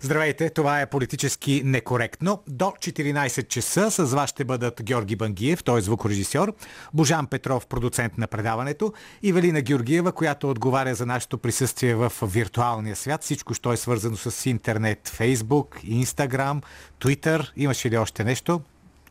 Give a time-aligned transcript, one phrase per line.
[0.00, 2.42] Здравейте, това е политически некоректно.
[2.46, 6.54] До 14 часа с вас ще бъдат Георги Бангиев, той е звукорежисьор,
[6.94, 8.92] Божан Петров, продуцент на предаването,
[9.22, 13.24] и Велина Георгиева, която отговаря за нашето присъствие в виртуалния свят.
[13.24, 16.62] Всичко, що е свързано с интернет, Фейсбук, Инстаграм,
[17.00, 17.52] Твитър.
[17.56, 18.60] Имаше ли още нещо?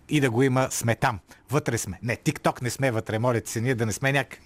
[0.10, 1.20] и да го има сме там.
[1.52, 2.00] Вътре сме.
[2.04, 4.42] Не, Тикток не сме вътре, моля се, ние да не сме някакви.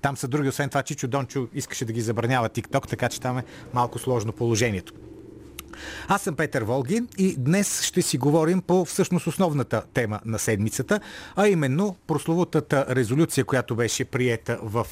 [0.00, 3.38] Там са други, освен това Чичо Дончо искаше да ги забранява Тикток, така че там
[3.38, 4.92] е малко сложно положението.
[6.08, 11.00] Аз съм Петър Волгин и днес ще си говорим по всъщност основната тема на седмицата,
[11.36, 14.86] а именно прословутата резолюция, която беше приета в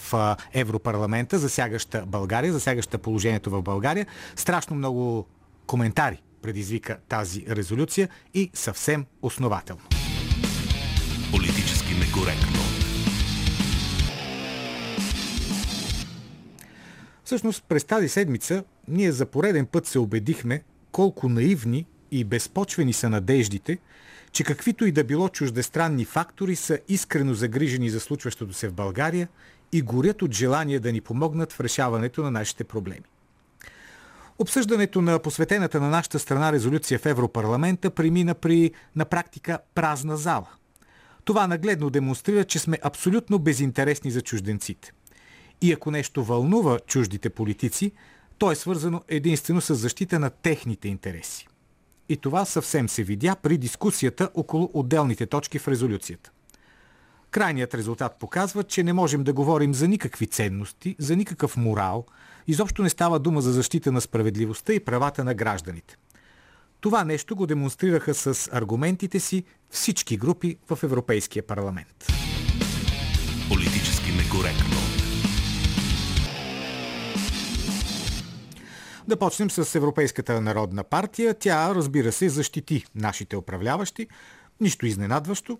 [0.55, 4.06] Европарламента, засягаща България, засягаща положението в България.
[4.36, 5.27] Страшно много
[5.66, 9.83] коментари предизвика тази резолюция и съвсем основателно.
[11.30, 12.60] Политически некоректно.
[17.25, 23.10] Всъщност през тази седмица ние за пореден път се убедихме колко наивни и безпочвени са
[23.10, 23.78] надеждите,
[24.32, 29.28] че каквито и да било чуждестранни фактори са искрено загрижени за случващото се в България
[29.72, 33.04] и горят от желание да ни помогнат в решаването на нашите проблеми.
[34.38, 40.48] Обсъждането на посветената на нашата страна резолюция в Европарламента премина при на практика празна зала.
[41.24, 44.92] Това нагледно демонстрира, че сме абсолютно безинтересни за чужденците.
[45.60, 47.92] И ако нещо вълнува чуждите политици,
[48.42, 51.48] то е свързано единствено с защита на техните интереси.
[52.08, 56.30] И това съвсем се видя при дискусията около отделните точки в резолюцията.
[57.30, 62.06] Крайният резултат показва, че не можем да говорим за никакви ценности, за никакъв морал,
[62.46, 65.96] изобщо не става дума за защита на справедливостта и правата на гражданите.
[66.80, 72.06] Това нещо го демонстрираха с аргументите си всички групи в Европейския парламент.
[73.48, 74.81] Политически некоректно.
[79.08, 81.34] Да почнем с Европейската народна партия.
[81.34, 84.06] Тя, разбира се, защити нашите управляващи.
[84.60, 85.58] Нищо изненадващо.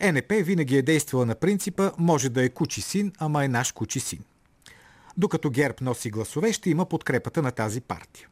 [0.00, 4.00] ЕНП винаги е действала на принципа може да е кучи син, ама е наш кучи
[4.00, 4.24] син.
[5.16, 8.28] Докато ГЕРБ носи гласове, ще има подкрепата на тази партия.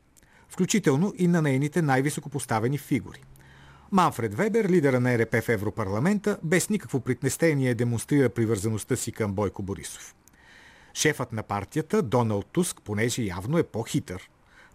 [0.48, 3.22] Включително и на нейните най-високопоставени фигури.
[3.90, 9.62] Манфред Вебер, лидера на ЕРП в Европарламента, без никакво притнестение демонстрира привързаността си към Бойко
[9.62, 10.14] Борисов.
[10.94, 14.30] Шефът на партията, Доналд Туск, понеже явно е по-хитър,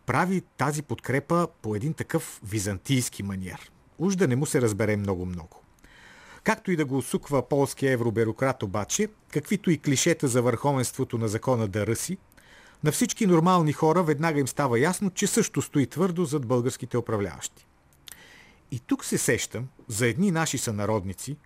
[0.08, 3.72] прави тази подкрепа по един такъв византийски маниер.
[4.00, 5.62] Уж да не му се разбере много-много.
[6.44, 11.68] Както и да го усуква полския евробюрократ обаче, каквито и клишета за върховенството на закона
[11.68, 12.18] да ръси,
[12.84, 17.68] на всички нормални хора веднага им става ясно, че също стои твърдо зад българските управляващи.
[18.72, 21.38] И тук се сещам за едни наши сънародници,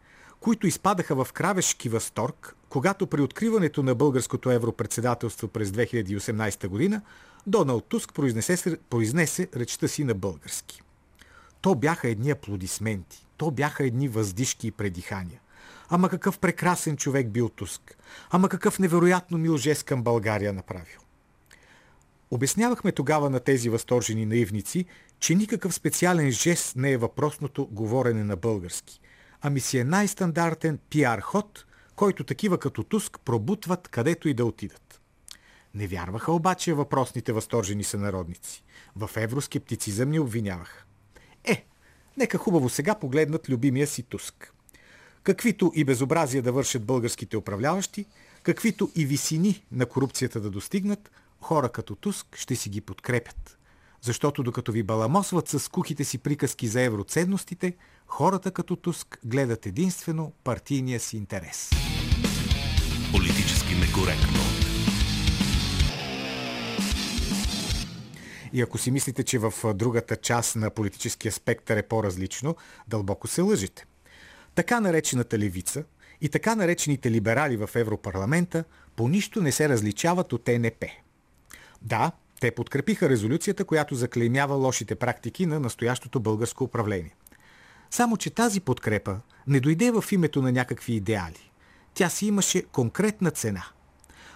[0.42, 7.02] които изпадаха в кравешки възторг, когато при откриването на българското европредседателство през 2018 година
[7.48, 10.82] Доналд Туск произнесе, произнесе речта си на български.
[11.62, 15.40] То бяха едни аплодисменти, то бяха едни въздишки и предихания.
[15.90, 17.98] Ама какъв прекрасен човек бил Туск.
[18.30, 21.00] Ама какъв невероятно мил жест към България направил.
[22.32, 24.86] Обяснявахме тогава на тези възторжени наивници,
[25.20, 29.02] че никакъв специален жест не е въпросното говорене на български,
[29.42, 31.66] ами си е най-стандартен пиар ход,
[31.96, 35.02] който такива като Туск пробутват където и да отидат.
[35.74, 38.64] Не вярваха обаче въпросните възторжени сънародници.
[38.96, 40.84] В евроскептицизъм ни обвиняваха.
[41.44, 41.66] Е,
[42.18, 44.54] нека хубаво сега погледнат любимия си Туск.
[45.24, 48.06] Каквито и безобразия да вършат българските управляващи,
[48.44, 53.58] каквито и висини на корупцията да достигнат, хора като Туск ще си ги подкрепят.
[54.02, 57.74] Защото докато ви баламосват с кухите си приказки за евроценностите,
[58.08, 61.70] хората като Туск гледат единствено партийния си интерес.
[63.12, 64.42] Политически некоректно.
[68.54, 72.56] И ако си мислите, че в другата част на политическия спектър е по-различно,
[72.88, 73.86] дълбоко се лъжите.
[74.56, 75.84] Така наречената левица
[76.22, 78.64] и така наречените либерали в Европарламента
[78.96, 80.86] по нищо не се различават от ЕНП.
[81.82, 82.12] Да,
[82.42, 87.16] те подкрепиха резолюцията, която заклеймява лошите практики на настоящото българско управление.
[87.92, 91.52] Само, че тази подкрепа не дойде в името на някакви идеали.
[91.94, 93.66] Тя си имаше конкретна цена–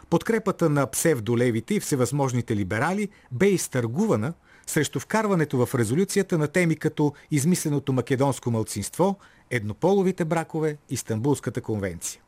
[0.09, 4.33] Подкрепата на псевдолевите и всевъзможните либерали бе изтъргувана
[4.67, 9.17] срещу вкарването в резолюцията на теми като измисленото македонско мълцинство,
[9.49, 12.21] еднополовите бракове и Стамбулската конвенция.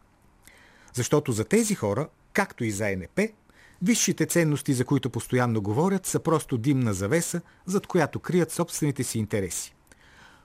[0.94, 3.20] Защото за тези хора, както и за НП,
[3.82, 9.20] висшите ценности, за които постоянно говорят, са просто димна завеса, зад която крият собствените си
[9.20, 9.74] интереси.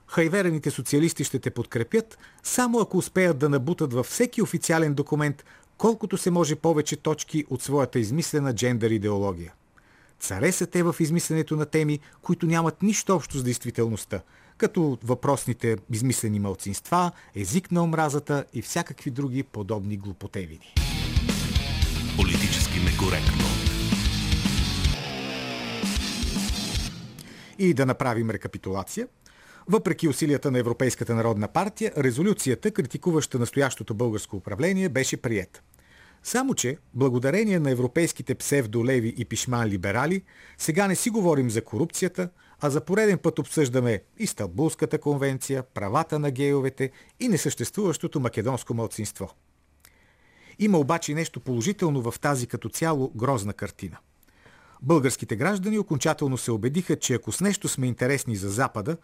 [0.07, 5.45] Хайверените социалисти ще те подкрепят, само ако успеят да набутат във всеки официален документ
[5.77, 9.53] колкото се може повече точки от своята измислена джендър идеология.
[10.19, 14.21] Царе са те в измисленето на теми, които нямат нищо общо с действителността,
[14.57, 20.73] като въпросните измислени малцинства, език на омразата и всякакви други подобни глупотевини.
[22.17, 23.45] Политически некоректно.
[27.59, 29.07] И да направим рекапитулация.
[29.67, 35.61] Въпреки усилията на Европейската народна партия, резолюцията, критикуваща настоящото българско управление, беше приета.
[36.23, 40.23] Само, че, благодарение на европейските псевдолеви и пишман либерали,
[40.57, 42.29] сега не си говорим за корупцията,
[42.61, 49.29] а за пореден път обсъждаме и Стамбулската конвенция, правата на гейовете и несъществуващото македонско мълцинство.
[50.59, 53.97] Има обаче нещо положително в тази като цяло грозна картина.
[54.81, 58.97] Българските граждани окончателно се убедиха, че ако с нещо сме интересни за Запада,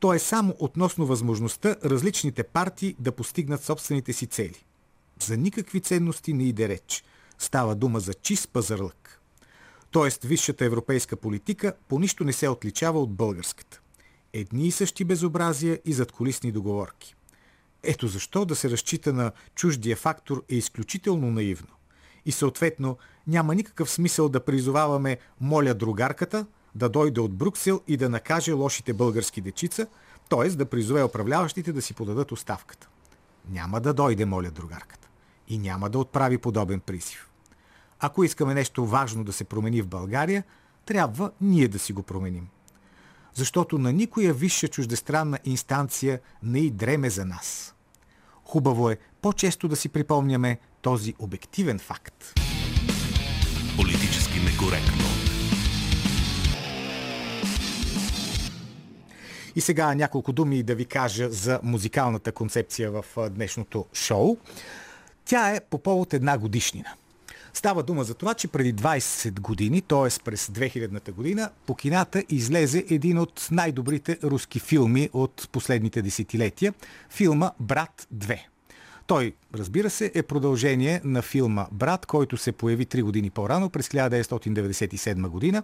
[0.00, 4.64] то е само относно възможността различните партии да постигнат собствените си цели.
[5.20, 7.04] За никакви ценности не иде реч.
[7.38, 9.20] Става дума за чист пазарлък.
[9.90, 13.80] Тоест, висшата европейска политика по нищо не се отличава от българската.
[14.32, 17.15] Едни и същи безобразия и задколисни договорки.
[17.86, 21.68] Ето защо да се разчита на чуждия фактор е изключително наивно.
[22.24, 22.96] И съответно
[23.26, 28.92] няма никакъв смисъл да призоваваме моля другарката да дойде от Бруксел и да накаже лошите
[28.92, 29.86] български дечица,
[30.28, 30.48] т.е.
[30.48, 32.88] да призове управляващите да си подадат оставката.
[33.50, 35.08] Няма да дойде, моля другарката.
[35.48, 37.30] И няма да отправи подобен призив.
[38.00, 40.44] Ако искаме нещо важно да се промени в България,
[40.86, 42.48] трябва ние да си го променим.
[43.34, 47.75] Защото на никоя висша чуждестранна инстанция не и дреме за нас.
[48.46, 52.32] Хубаво е по-често да си припомняме този обективен факт.
[53.76, 55.04] Политически некоректно.
[59.56, 64.36] И сега няколко думи да ви кажа за музикалната концепция в днешното шоу.
[65.24, 66.94] Тя е по повод една годишнина.
[67.56, 70.22] Става дума за това, че преди 20 години, т.е.
[70.24, 76.74] през 2000-та година, по кината излезе един от най-добрите руски филми от последните десетилетия.
[77.10, 78.38] Филма Брат 2.
[79.06, 83.88] Той, разбира се, е продължение на филма Брат, който се появи 3 години по-рано, през
[83.88, 85.62] 1997 година.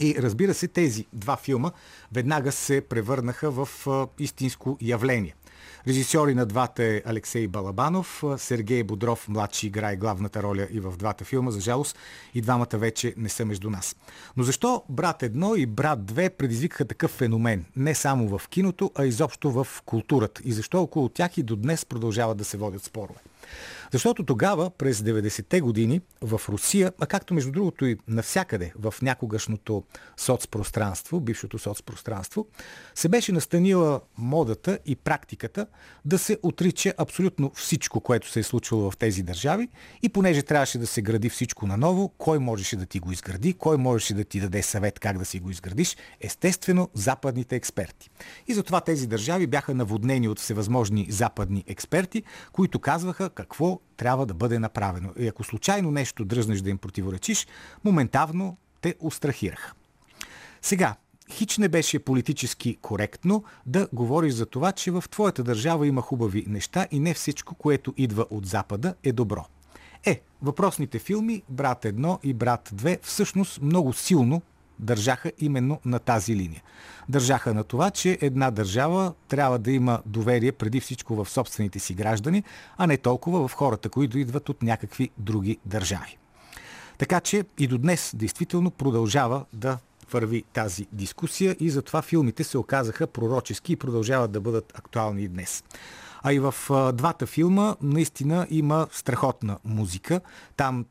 [0.00, 1.70] И разбира се, тези два филма
[2.12, 3.68] веднага се превърнаха в
[4.18, 5.34] истинско явление.
[5.88, 11.24] Режисьори на двата е Алексей Балабанов, Сергей Бодров, младши, играе главната роля и в двата
[11.24, 11.50] филма.
[11.50, 11.96] За жалост
[12.34, 13.96] и двамата вече не са между нас.
[14.36, 17.64] Но защо Брат 1 и Брат 2 предизвикаха такъв феномен?
[17.76, 20.42] Не само в киното, а изобщо в културата.
[20.44, 23.20] И защо около тях и до днес продължават да се водят спорове?
[23.92, 29.84] Защото тогава, през 90-те години, в Русия, а както между другото и навсякъде в някогашното
[30.16, 32.46] соцпространство, бившото соцпространство,
[32.94, 35.66] се беше настанила модата и практиката
[36.04, 39.68] да се отрича абсолютно всичко, което се е случвало в тези държави
[40.02, 43.76] и понеже трябваше да се гради всичко наново, кой можеше да ти го изгради, кой
[43.76, 48.10] можеше да ти даде съвет как да си го изградиш, естествено западните експерти.
[48.46, 54.34] И затова тези държави бяха наводнени от всевъзможни западни експерти, които казваха какво трябва да
[54.34, 55.12] бъде направено.
[55.18, 57.46] И ако случайно нещо дръзнеш да им противоречиш,
[57.84, 59.72] моментално те устрахираха.
[60.62, 60.96] Сега,
[61.30, 66.44] хич не беше политически коректно да говориш за това, че в твоята държава има хубави
[66.48, 69.44] неща и не всичко, което идва от Запада е добро.
[70.06, 74.42] Е, въпросните филми Брат 1 и Брат 2 всъщност много силно
[74.78, 76.62] държаха именно на тази линия.
[77.08, 81.94] Държаха на това, че една държава трябва да има доверие преди всичко в собствените си
[81.94, 82.42] граждани,
[82.76, 86.18] а не толкова в хората, които идват от някакви други държави.
[86.98, 89.78] Така че и до днес действително продължава да
[90.12, 95.28] върви тази дискусия и затова филмите се оказаха пророчески и продължават да бъдат актуални и
[95.28, 95.64] днес.
[96.22, 96.54] А и в
[96.94, 100.20] двата филма наистина има страхотна музика.
[100.56, 100.84] Там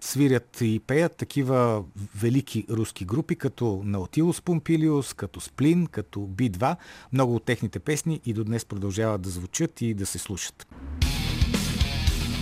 [0.00, 1.84] свирят и пеят такива
[2.16, 6.76] велики руски групи, като Наутилус Помпилиус, като Сплин, като Би-2.
[7.12, 10.66] Много от техните песни и до днес продължават да звучат и да се слушат.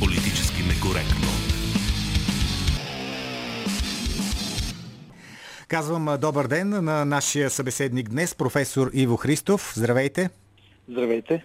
[0.01, 1.27] Политически некоректно.
[5.69, 9.73] Казвам добър ден на нашия събеседник днес, професор Иво Христов.
[9.77, 10.46] Здравейте!
[10.89, 11.45] Здравейте!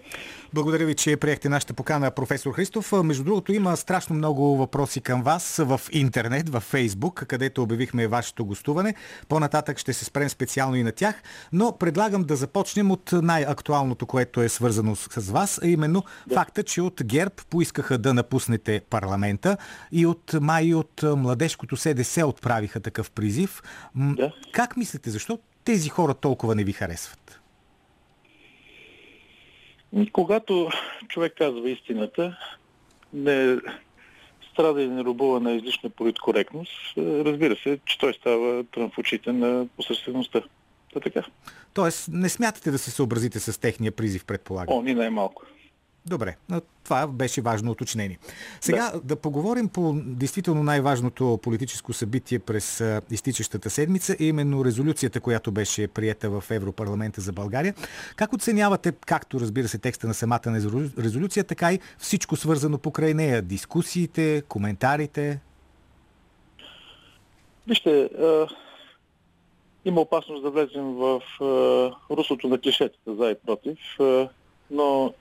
[0.54, 2.92] Благодаря ви, че приехте нашата покана, професор Христов.
[3.04, 8.44] Между другото, има страшно много въпроси към вас в интернет, в Фейсбук, където обявихме вашето
[8.44, 8.94] гостуване.
[9.28, 11.22] По-нататък ще се спрем специално и на тях,
[11.52, 16.34] но предлагам да започнем от най-актуалното, което е свързано с вас, а именно да.
[16.34, 19.56] факта, че от ГЕРБ поискаха да напуснете парламента
[19.92, 23.62] и от май от младежкото СДС отправиха такъв призив.
[23.96, 24.32] Да.
[24.52, 27.41] Как мислите, защо тези хора толкова не ви харесват?
[30.12, 30.70] Когато
[31.08, 32.38] човек казва истината,
[33.12, 33.56] не
[34.52, 39.32] страда и не рубува на излишна политкоректност, разбира се, че той става трън в очите
[39.32, 40.42] на посредствеността.
[40.94, 41.22] Та така.
[41.74, 44.76] Тоест, не смятате да се съобразите с техния призив, предполагам?
[44.76, 45.42] О, ни най-малко.
[46.06, 46.36] Добре,
[46.84, 48.18] това беше важно уточнение.
[48.60, 49.00] Сега да.
[49.00, 56.30] да поговорим по действително най-важното политическо събитие през изтичащата седмица, именно резолюцията, която беше приета
[56.30, 57.74] в Европарламента за България.
[58.16, 60.40] Как оценявате, както разбира се текста на самата
[60.98, 63.42] резолюция, така и всичко свързано покрай нея?
[63.42, 65.40] Дискусиите, коментарите?
[67.66, 68.48] Вижте, а,
[69.84, 74.28] има опасност да влезем в а, руслото на клишетата за и против, а,
[74.70, 75.14] но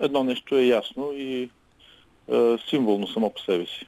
[0.00, 1.48] едно нещо е ясно и
[2.28, 3.86] е, символно само по себе си.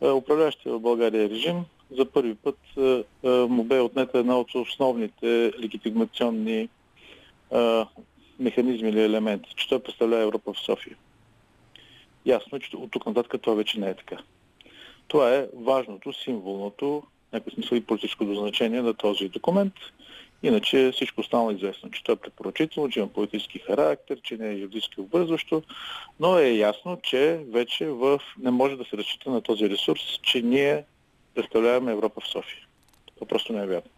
[0.00, 4.54] Е, управляващия в България режим за първи път е, е, му бе отнета една от
[4.54, 6.68] основните легитимационни
[7.52, 7.84] е,
[8.38, 10.96] механизми или елементи, че той представлява Европа в София.
[12.26, 14.18] Ясно е, че от тук нататък това вече не е така.
[15.08, 17.02] Това е важното, символното,
[17.32, 19.74] някакъв смисъл и политическото значение на този документ
[20.42, 24.48] Иначе всичко останало е известно, че това е препоръчително, че има политически характер, че не
[24.48, 25.62] е юридически обвързващо,
[26.20, 28.20] но е ясно, че вече в...
[28.38, 30.84] не може да се разчита на този ресурс, че ние
[31.34, 32.66] представляваме Европа в София.
[33.14, 33.90] Това просто не е вярно.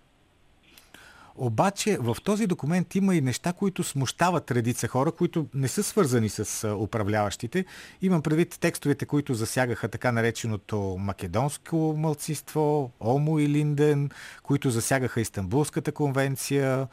[1.37, 6.29] Обаче в този документ има и неща, които смущават редица хора, които не са свързани
[6.29, 7.65] с управляващите.
[8.03, 14.11] Имам предвид текстовете, които засягаха така нареченото македонско мълцинство, Омо и Линден,
[14.43, 16.89] които засягаха Истанбулската конвенция,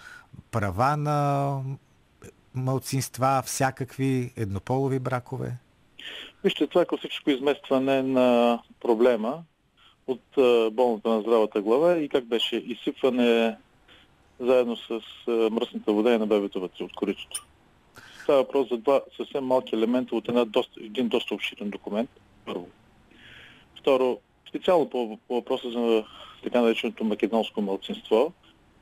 [0.52, 1.58] права на
[2.56, 5.58] мълцинства, всякакви еднополови бракове.
[6.44, 9.44] Вижте, това е класическо изместване на проблема
[10.08, 10.24] от
[10.74, 13.58] болната на здравата глава и как беше изсипване
[14.42, 17.46] заедно с мръсната вода и на бебето вътре от коритото.
[18.24, 22.10] Става въпрос за два съвсем малки елемента от една доста, един доста обширен документ.
[22.46, 22.68] Първо.
[23.80, 24.20] Второ,
[24.50, 26.04] специално по, по въпроса за
[26.44, 28.34] така нареченото македонско мълцинство.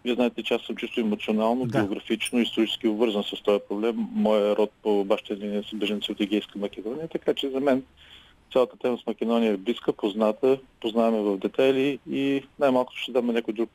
[0.05, 1.79] Вие знаете, че аз съм чисто емоционално, да.
[1.79, 4.07] биографично, исторически обвързан с този проблем.
[4.11, 7.83] Моя род по баща линия са беженци от Егейска Македония, така че за мен
[8.53, 13.33] цялата тема с Македония е близка, позната, познаваме в детайли и най-малко ще дам на
[13.33, 13.69] някой друг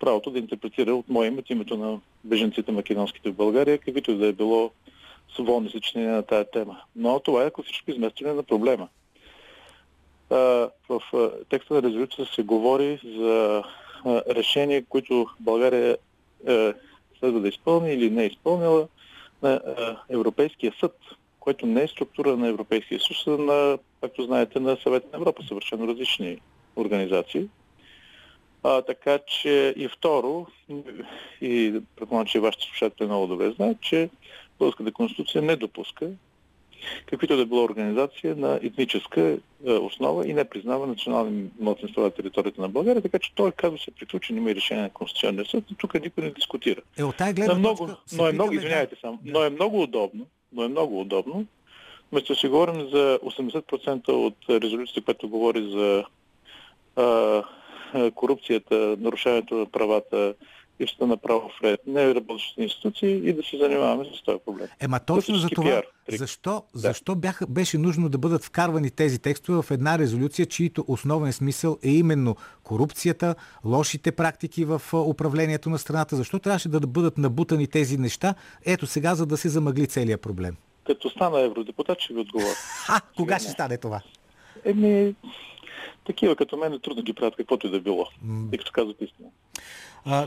[0.00, 4.26] правото да интерпретира от мое име името на беженците македонските в България, каквито и да
[4.26, 4.70] е било
[5.34, 6.80] свободни съчинения на тая тема.
[6.96, 8.88] Но това е класическо изместване на проблема.
[10.88, 11.00] В
[11.48, 13.62] текста на резолюцията се говори за
[14.28, 15.96] решения, които България
[16.48, 16.74] е,
[17.18, 18.88] следва да изпълни или не е изпълнила
[19.42, 19.60] на
[20.08, 20.96] Европейския съд,
[21.40, 25.42] който не е структура на Европейския съюз, а на, както знаете, на Съвет на Европа,
[25.42, 26.40] съвършено различни
[26.76, 27.48] организации.
[28.62, 30.46] А, така че и второ,
[31.40, 34.10] и предполагам, че вашите слушатели много добре знаят, че
[34.58, 36.10] Българската конституция не допуска
[37.06, 42.60] каквито да била организация на етническа е, основа и не признава национални младсинства на територията
[42.60, 45.74] на България, така че той казва се приключен, има и решение на Конституционния съд и
[45.74, 46.80] тук никой не дискутира.
[46.98, 49.32] Е, от тази гледна но, много, но е много, извинявайте само, да.
[49.32, 51.46] но е много удобно, но е много удобно,
[52.12, 56.04] вместо да си говорим за 80% от резолюцията, която говори за
[56.96, 57.42] а,
[58.14, 60.34] корупцията, нарушаването на правата,
[60.80, 64.68] липсата на право в ред, не работещите институции и да се занимаваме с този проблем.
[64.80, 66.78] Ема точно за това, защо, да.
[66.78, 71.78] защо бяха, беше нужно да бъдат вкарвани тези текстове в една резолюция, чието основен смисъл
[71.84, 76.16] е именно корупцията, лошите практики в управлението на страната?
[76.16, 78.34] Защо трябваше да бъдат набутани тези неща?
[78.66, 80.56] Ето сега, за да се замъгли целият проблем.
[80.86, 82.54] Като стана евродепутат, ще ви отговоря.
[82.88, 84.00] А, кога ще стане това?
[84.64, 85.14] Еми,
[86.06, 88.06] такива като мен е трудно ги правят каквото и да било,
[88.50, 89.28] тъй като казват истина.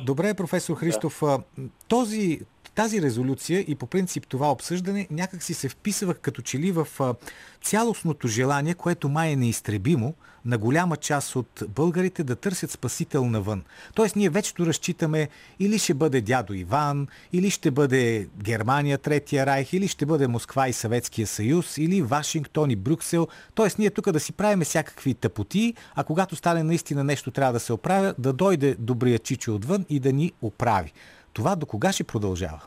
[0.05, 1.19] Добре, професор Христов.
[1.21, 1.39] Да.
[1.87, 2.39] Този,
[2.79, 6.88] тази резолюция и по принцип това обсъждане някак си се вписва като че ли в
[7.63, 10.13] цялостното желание, което май е неизтребимо
[10.45, 13.63] на голяма част от българите да търсят спасител навън.
[13.93, 19.74] Тоест ние вече разчитаме или ще бъде дядо Иван, или ще бъде Германия, Третия райх,
[19.74, 23.27] или ще бъде Москва и Съветския съюз, или Вашингтон и Брюксел.
[23.55, 27.59] Тоест ние тук да си правиме всякакви тъпоти, а когато стане наистина нещо трябва да
[27.59, 30.93] се оправя, да дойде добрия чичо отвън и да ни оправи.
[31.33, 32.62] Това до кога ще продължава?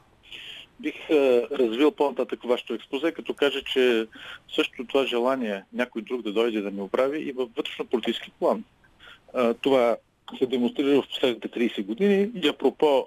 [0.83, 4.07] бих е, развил по-нататък вашето експозе, като кажа, че
[4.54, 8.64] също това желание някой друг да дойде да ме оправи и във вътрешно-политически план.
[9.38, 9.97] Е, това
[10.38, 13.07] се демонстрира в последните 30 години и апропо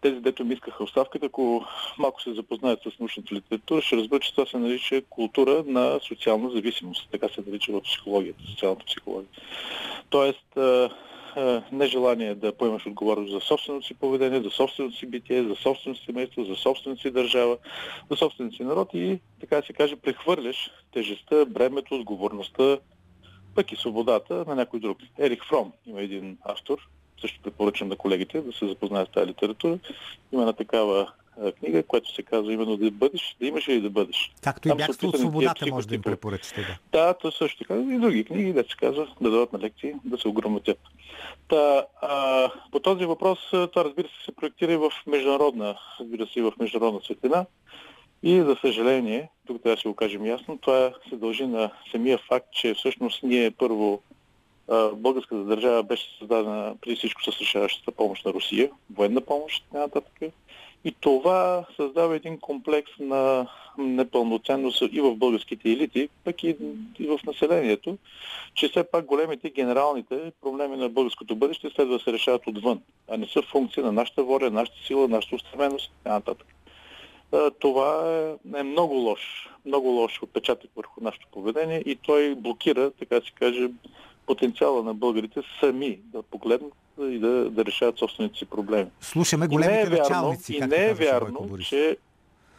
[0.00, 1.64] тези, дето ми искаха оставката, ако
[1.98, 6.50] малко се запознаят с научната литература, ще разберат, че това се нарича култура на социална
[6.50, 7.08] зависимост.
[7.10, 9.30] Така се нарича в психологията, социалната психология.
[10.10, 10.88] Тоест, е,
[11.72, 16.06] нежелание да поемаш отговорност за собственото си поведение, за собственото си битие, за собственото си
[16.06, 17.56] семейство, за собственото си държава,
[18.10, 22.78] за собственото си народ и, така се каже, прехвърляш тежестта, бремето, отговорността,
[23.54, 24.98] пък и свободата на някой друг.
[25.18, 26.78] Ерик Фром има един автор,
[27.20, 29.78] също препоръчвам на колегите да се запознаят с тази литература.
[30.32, 31.12] Има една такава
[31.58, 34.32] книга, която се казва именно да бъдеш, да имаш или да бъдеш.
[34.42, 36.78] Както и бягство от свободата може да им препоръчате.
[36.92, 37.74] Да, да то също така.
[37.74, 40.78] И други книги, да се казва, да дадат на лекции, да се ограмотят.
[41.48, 46.38] Та, а, по този въпрос, това разбира се се проектира и в международна, разбира се
[46.38, 47.46] и в международна светлина.
[48.22, 52.18] И за съжаление, тук трябва да си го кажем ясно, това се дължи на самия
[52.18, 54.02] факт, че всъщност ние първо
[54.92, 60.20] българската държава беше създадена преди всичко с решаващата помощ на Русия, военна помощ и нататък.
[60.86, 63.46] И това създава един комплекс на
[63.78, 66.56] непълноценност и в българските елити, пък и,
[66.98, 67.98] и в населението,
[68.54, 73.16] че все пак големите генералните проблеми на българското бъдеще следва да се решават отвън, а
[73.16, 76.46] не са функция на нашата воля, нашата сила, нашата устременост и нататък.
[77.58, 78.18] Това
[78.54, 83.30] е, е много лош, много лош отпечатък върху нашето поведение и той блокира, така се
[83.34, 83.68] каже,
[84.26, 88.90] потенциала на българите сами да погледнат и да, да решават собствените си проблеми.
[89.00, 89.86] Слушаме големите и не е.
[89.86, 91.96] Вярно, и не е вярно, че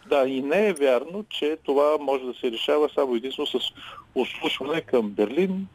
[0.09, 3.59] да, и не е вярно, че това може да се решава само единствено с
[4.15, 5.67] ослушване към Берлин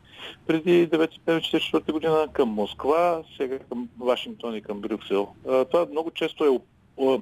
[0.47, 5.29] преди 1944 година, към Москва, сега към Вашингтон и към Брюксел.
[5.45, 6.49] Това много често е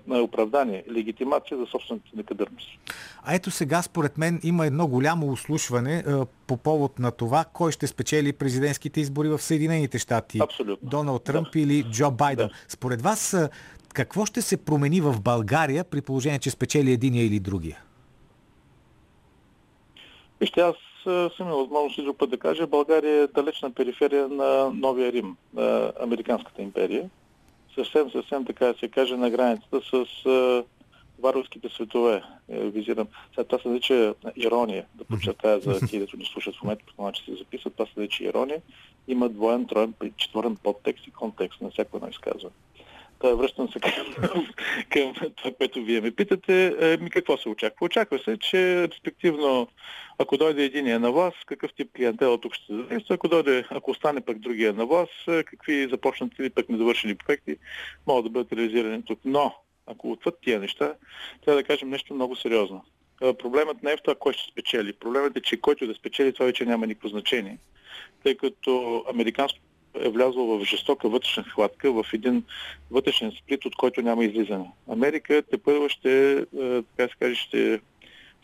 [0.08, 2.68] оправдание, легитимация за собствената некадърност.
[3.22, 6.04] А ето сега, според мен, има едно голямо услушване
[6.46, 10.38] по повод на това, кой ще спечели президентските избори в Съединените щати.
[10.42, 10.88] Абсолютно.
[10.88, 11.60] Доналд Тръмп да.
[11.60, 12.48] или Джо Байден.
[12.48, 12.54] Да.
[12.68, 13.36] Според вас,
[13.94, 17.82] какво ще се промени в България при положение, че спечели единия или другия?
[20.40, 20.76] Вижте, аз
[21.36, 25.36] съм имал възможност и друг път да кажа, България е далечна периферия на Новия Рим,
[25.54, 27.10] на Американската империя
[27.74, 30.64] съвсем, съвсем така да се каже, на границата с
[31.22, 32.22] варварските светове.
[32.48, 33.08] Е, визирам.
[33.34, 37.12] Сега това се нарича ирония, да подчертая за тези, които ни слушат в момента, по
[37.12, 38.60] че се записват, това се нарича ирония.
[39.08, 42.54] Има двоен, троен, четвърен подтекст и контекст на всяко едно изказване.
[43.20, 44.46] Та, връщам се към,
[44.90, 46.76] към това, което вие ме питате.
[46.80, 47.84] Е, ми какво се очаква?
[47.86, 49.68] Очаква се, че респективно,
[50.18, 54.20] ако дойде единия на вас, какъв тип клиентела тук ще задейства, ако дойде, ако остане
[54.20, 57.56] пък другия на вас, е, какви започнати или пък недовършени проекти
[58.06, 59.18] могат да бъдат реализирани тук.
[59.24, 59.54] Но,
[59.86, 60.94] ако отвъд тия неща,
[61.44, 62.84] трябва да кажем нещо много сериозно.
[63.22, 64.92] Е, проблемът не е в това кой ще спечели.
[64.92, 67.58] Проблемът е, че който да спечели, това вече няма никакво значение.
[68.22, 72.44] Тъй като американското е влязло в жестока вътрешна хватка, в един
[72.90, 74.70] вътрешен сплит, от който няма излизане.
[74.88, 77.80] Америка те първо ще, е, така се каже, ще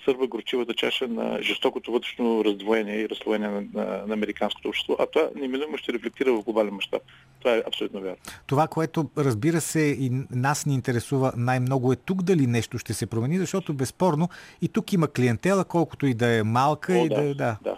[0.05, 5.07] сърва горчивата чаша на жестокото вътрешно раздвоение и разслоение на, на, на американското общество, а
[5.07, 7.03] това неминуемо ще рефлектира в глобален мащаб.
[7.41, 8.17] Това е абсолютно вярно.
[8.47, 13.07] Това, което разбира се и нас ни интересува най-много е тук дали нещо ще се
[13.07, 14.29] промени, защото безспорно
[14.63, 17.59] и тук има клиентела, колкото и да е малка О, и да, да, да.
[17.65, 17.77] да.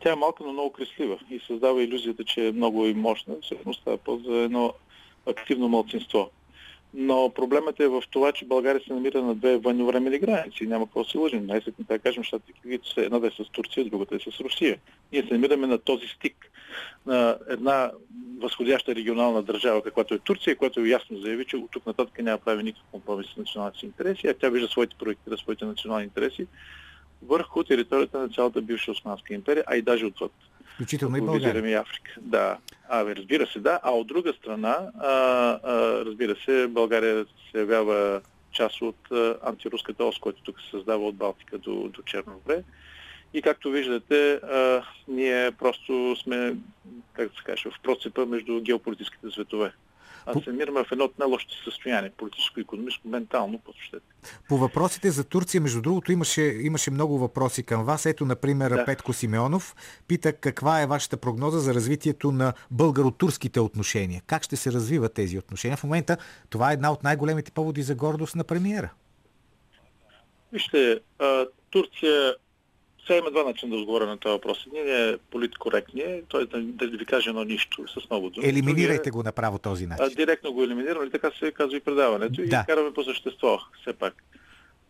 [0.00, 3.34] Тя е малка, но много красива и създава иллюзията, че е много и мощна.
[3.42, 4.72] Всъщност става по за едно
[5.26, 6.30] активно мълцинство.
[6.94, 10.66] Но проблемът е в това, че България се намира на две военновремени граници.
[10.66, 11.46] Няма какво да се лъжим.
[11.46, 12.44] Най-сетне да кажем, защото
[12.96, 14.78] една да е с Турция, другата е с Русия.
[15.12, 16.50] Ние се намираме на този стик
[17.06, 17.90] на една
[18.38, 22.62] възходяща регионална държава, каквато е Турция, която ясно заяви, че от тук нататък няма прави
[22.62, 26.46] никакъв компромис с националните си интереси, а тя вижда своите проекти, своите национални интереси
[27.22, 30.32] върху територията на цялата бивша Османска империя, а и даже отвъд.
[30.74, 31.70] Включително и България.
[31.70, 32.10] и Африка.
[32.20, 32.58] Да.
[32.88, 33.80] А, разбира се, да.
[33.82, 38.20] А от друга страна, а, а, разбира се, България се явява
[38.52, 42.62] част от а, антируската ос, който тук се създава от Балтика до, до Черноморе.
[43.34, 46.56] И както виждате, а, ние просто сме,
[47.12, 49.72] как да се каже, в процепа между геополитическите светове
[50.36, 54.06] а се намираме в едно от най-лошите състояния, политическо, економическо, ментално, посвещете.
[54.48, 58.06] По въпросите за Турция, между другото, имаше, имаше много въпроси към вас.
[58.06, 58.84] Ето, например, да.
[58.84, 59.76] Петко Симеонов
[60.08, 64.22] пита каква е вашата прогноза за развитието на българо-турските отношения.
[64.26, 65.76] Как ще се развиват тези отношения?
[65.76, 66.16] В момента
[66.50, 68.90] това е една от най-големите поводи за гордост на премиера.
[70.52, 71.00] Вижте,
[71.70, 72.34] Турция
[73.08, 74.66] сега има два начина да отговоря на този въпрос.
[74.66, 76.46] Един е политкоректния, т.е.
[76.46, 78.48] Да, да ви каже едно нищо с много думи.
[78.48, 80.04] Елиминирайте го направо този начин.
[80.04, 82.42] А, директно го елиминираме, и така се казва и предаването да.
[82.42, 84.14] и караме по същество, все пак.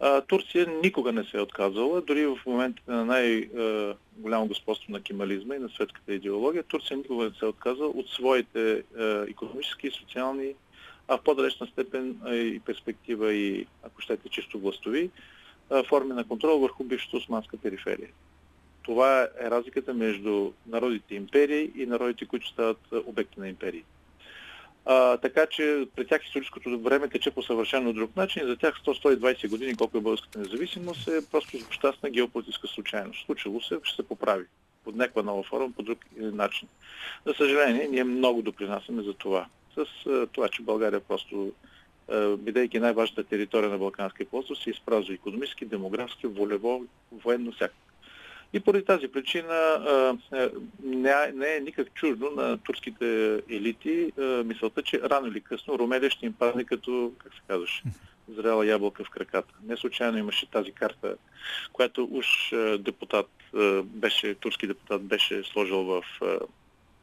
[0.01, 5.57] А, Турция никога не се е отказала, дори в момента на най-голямо господство на кемализма
[5.57, 8.83] и на светската идеология, Турция никога не се е отказала от своите
[9.29, 10.55] економически и социални,
[11.09, 15.11] а в по-далечна степен и перспектива и, ако щете, чисто властови,
[15.89, 18.09] форми на контрол върху бившата османска периферия.
[18.83, 23.85] Това е разликата между народите империи и народите, които стават обекти на империи.
[24.91, 28.47] А, така че при тях историческото време тече по съвършено друг начин.
[28.47, 33.27] За тях 100-120 години, колко е българската независимост, е просто щастна геополитическа случайност.
[33.27, 34.45] Случило се, ще се поправи
[34.85, 36.69] под някаква нова форма, по друг начин.
[37.27, 39.47] За съжаление, ние много допринасяме за това.
[39.75, 39.87] С
[40.33, 41.53] това, че България просто,
[42.39, 47.83] бидейки най-важната територия на Балканския полуостров, се изпразва економически, демографски, волево, военно, всякакво.
[48.53, 50.17] И поради тази причина
[50.85, 54.13] не, не е никак чуждо на турските елити
[54.45, 57.83] мисълта, че рано или късно Румелия ще им падне като, как се казваше,
[58.37, 59.55] зрела ябълка в краката.
[59.67, 61.17] Не случайно имаше тази карта,
[61.73, 62.27] която уж
[62.79, 63.31] депутат
[63.85, 66.03] беше, турски депутат беше сложил в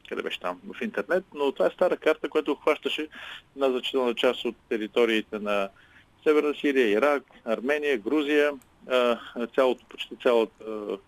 [0.08, 3.08] къде беше там, в интернет, но това е стара карта, която обхващаше
[3.56, 5.68] на значителна част от териториите на
[6.22, 8.52] Северна Сирия, Ирак, Армения, Грузия,
[9.54, 10.98] цялото, почти цялото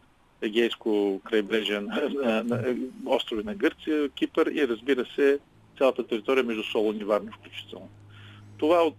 [0.42, 5.38] егейско крайбрежие на, на, острови на Гърция, Кипър и разбира се
[5.78, 7.88] цялата територия между Солон и Варна включително.
[8.58, 8.90] Това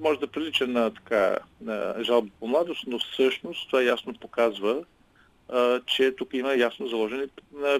[0.00, 4.84] може да прилича на, така, на жалба по младост, но всъщност това ясно показва,
[5.86, 7.26] че тук има ясно заложени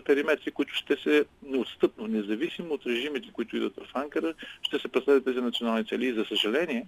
[0.04, 5.24] периметри, които ще се неотстъпно, независимо от режимите, които идват в Анкара, ще се преследват
[5.24, 6.06] тези национални цели.
[6.06, 6.86] И за съжаление,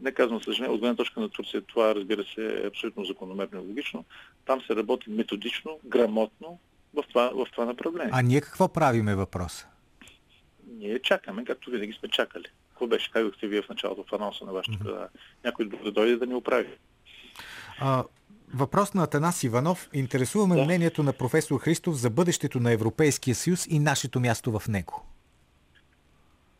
[0.00, 3.66] не казвам съжаление, от гледна точка на Турция това разбира се е абсолютно закономерно и
[3.66, 4.04] логично.
[4.46, 6.58] Там се работи методично, грамотно
[6.94, 8.10] в това, в това направление.
[8.12, 9.66] А ние какво правиме въпроса?
[10.66, 12.46] Ние чакаме, както винаги сме чакали.
[12.68, 13.10] Какво беше?
[13.10, 15.08] Казахте вие в началото в анонса на вашето mm-hmm.
[15.44, 16.68] Някой да дойде да ни оправи.
[17.80, 18.04] А,
[18.56, 19.88] въпрос на Атанас Иванов.
[19.92, 20.64] Интересуваме да.
[20.64, 25.02] мнението на професор Христов за бъдещето на Европейския съюз и нашето място в него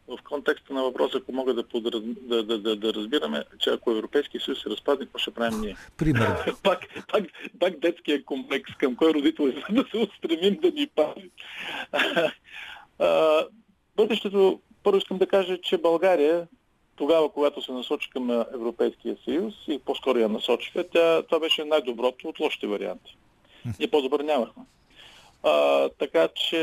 [0.08, 2.02] в контекста на въпроса, ако мога да, подраз...
[2.04, 5.76] да, да, да, да разбираме, че ако Европейския съюз се разпадне, какво ще правим ние?
[5.96, 6.36] Примерно.
[6.62, 6.80] пак,
[7.12, 7.24] пак,
[7.60, 11.30] пак детския комплекс, към кой родител е, да се устремим да ни пази.
[13.96, 16.46] бъдещето, първо искам да кажа, че България
[16.96, 22.28] тогава, когато се насочи към Европейския съюз и по-скоро я насочиха, тя, това беше най-доброто
[22.28, 23.16] от лошите варианти.
[23.78, 24.62] Ние по-добър нямахме.
[25.42, 26.58] А, така че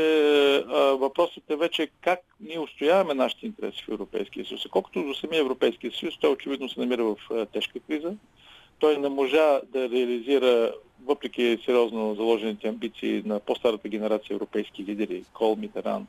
[0.56, 4.66] а, въпросът е вече как ние устояваме нашите интереси в Европейския съюз.
[4.70, 8.12] Колкото до самия Европейския съюз, той очевидно се намира в а, тежка криза.
[8.78, 15.56] Той не можа да реализира, въпреки сериозно заложените амбиции на по-старата генерация европейски лидери, Кол,
[15.56, 16.06] Митеран,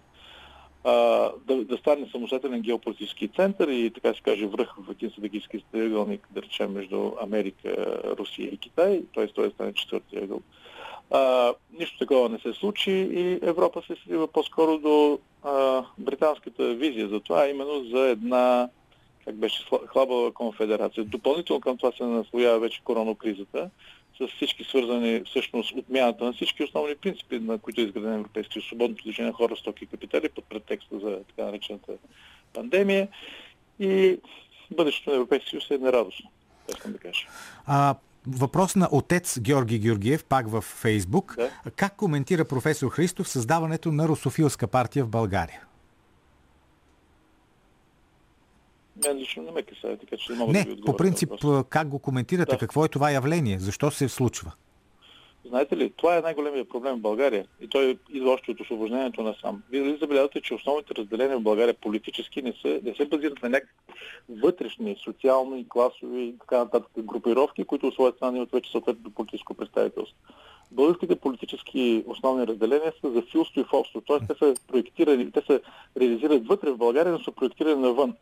[0.85, 6.27] да, да стане самостоятелен геополитически център и така се каже връх в един стратегически триъгълник,
[6.31, 7.75] да речем, между Америка,
[8.19, 9.27] Русия и Китай, т.е.
[9.27, 10.41] той стане четвъртия ъгъл.
[11.11, 17.07] А, нищо такова не се случи и Европа се слива по-скоро до а, британската визия
[17.07, 18.69] за това, именно за една
[19.25, 21.03] как беше хлабава конфедерация.
[21.03, 23.69] Допълнително към това се наслоява вече коронокризата,
[24.17, 29.03] с всички свързани всъщност отмяната на всички основни принципи, на които е изграден Европейския свободното
[29.03, 31.93] движение на хора, стоки и капитали под претекста за така наречената
[32.53, 33.07] пандемия.
[33.79, 34.19] И
[34.71, 36.29] бъдещето на Европейския съюз е нерадостно,
[36.69, 37.27] искам да кажа.
[37.65, 37.95] А,
[38.27, 41.35] Въпрос на отец Георги Георгиев, пак в Фейсбук.
[41.37, 41.71] Да.
[41.75, 45.61] Как коментира професор Христов създаването на русофилска партия в България?
[49.05, 51.31] Мен лично не ме касае, така че не мога не, да ви по принцип,
[51.69, 52.51] как го коментирате?
[52.51, 52.57] Да.
[52.57, 53.59] Какво е това явление?
[53.59, 54.51] Защо се случва?
[55.45, 59.35] Знаете ли, това е най-големият проблем в България и той идва още от освобождението на
[59.41, 59.63] сам.
[59.69, 63.49] Вие ли забелязвате, че основните разделения в България политически не, са, не се базират на
[63.49, 63.73] някакви
[64.29, 69.53] вътрешни, социални, класови и така нататък групировки, които от своя страна имат вече съответното политическо
[69.53, 70.15] представителство.
[70.71, 74.27] Българските политически основни разделения са за филство и фобство, т.е.
[74.27, 75.61] те са проектирани, те се
[75.97, 78.13] реализират вътре в България, но са проектирани навън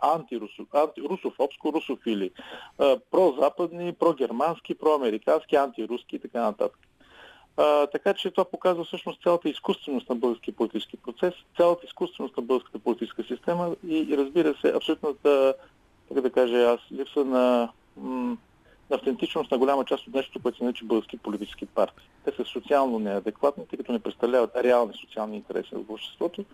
[0.74, 2.32] антирусофобско, русофили,
[3.12, 6.80] прозападни, прогермански, проамерикански, антируски и така нататък.
[7.58, 12.44] А, така че това показва всъщност цялата изкуственост на българския политически процес, цялата изкуственост на
[12.44, 15.54] българската политическа система и, и разбира се, абсолютната,
[16.08, 18.38] как да кажа аз, липса на, м-
[18.94, 22.08] автентичност на голяма част от нещо, което се нарича български политически партии.
[22.26, 26.46] Те са социално неадекватни, тъй като не представляват реални социални интереси в обществото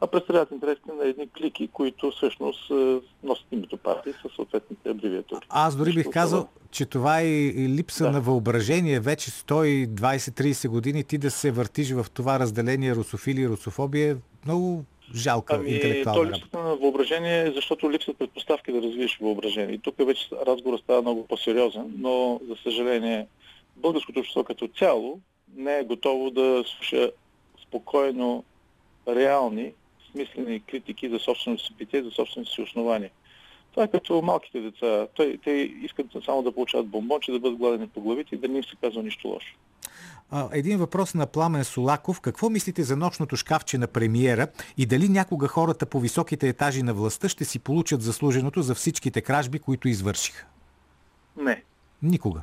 [0.00, 5.46] а представляват интересите на едни клики, които всъщност е, носят името партии със съответните абревиатури.
[5.48, 8.10] Аз дори бих казал, че това е и липса да.
[8.10, 9.00] на въображение.
[9.00, 14.84] Вече 120-30 години ти да се въртиш в това разделение русофили и русофобия е много
[15.14, 19.74] жалка ами, интелектуална то липсата на въображение, защото липсват предпоставки да развиеш въображение.
[19.74, 23.26] И тук вече разговорът става много по-сериозен, но за съжаление
[23.76, 25.20] българското общество като цяло
[25.56, 27.10] не е готово да слуша
[27.62, 28.44] спокойно
[29.08, 29.72] реални
[30.12, 33.10] смислени критики за собственото си битие, за собствените си основания.
[33.70, 35.06] Това е като малките деца.
[35.16, 35.50] Те, те
[35.82, 38.76] искат само да получават бомбонче, да бъдат гладени по главите и да не им се
[38.80, 39.56] казва нищо лошо.
[40.52, 42.20] Един въпрос на Пламен Солаков.
[42.20, 46.94] Какво мислите за нощното шкафче на премиера и дали някога хората по високите етажи на
[46.94, 50.46] властта ще си получат заслуженото за всичките кражби, които извършиха?
[51.36, 51.62] Не.
[52.02, 52.42] Никога.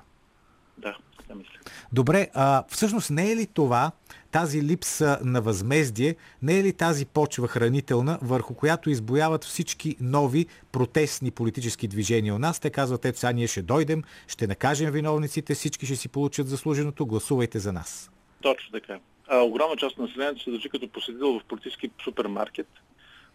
[0.77, 1.53] Да, така мисля.
[1.91, 3.91] Добре, а всъщност не е ли това,
[4.33, 10.45] тази липса на възмездие, не е ли тази почва хранителна, върху която избояват всички нови
[10.71, 12.59] протестни политически движения у нас?
[12.59, 17.05] Те казват, ето сега ние ще дойдем, ще накажем виновниците, всички ще си получат заслуженото,
[17.05, 18.11] гласувайте за нас.
[18.41, 18.99] Точно така.
[19.27, 22.67] А, огромна част от населението се държи като посетител в политически супермаркет.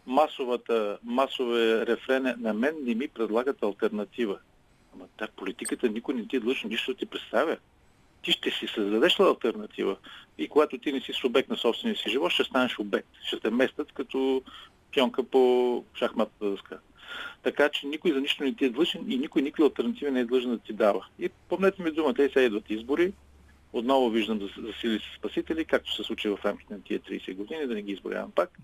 [0.06, 4.38] Масовата, масове рефрене на мен не ми предлагат альтернатива.
[4.94, 7.56] Ама та политиката никой не ти е длъжен нищо да ти представя.
[8.22, 9.96] Ти ще си създадеш ли альтернатива
[10.38, 13.08] и когато ти не си субект на собствения си живот, ще станеш обект.
[13.24, 14.42] Ще те местят като
[14.90, 16.78] пионка по шахматната дъска.
[17.42, 20.24] Така че никой за нищо не ти е длъжен и никой никакви альтернативи не е
[20.24, 21.06] длъжен да ти дава.
[21.18, 23.12] И помнете ми дума, те сега идват избори,
[23.72, 27.34] отново виждам за, за сили с спасители, както се случи в рамките на тия 30
[27.34, 28.58] години, да не ги изборявам пак.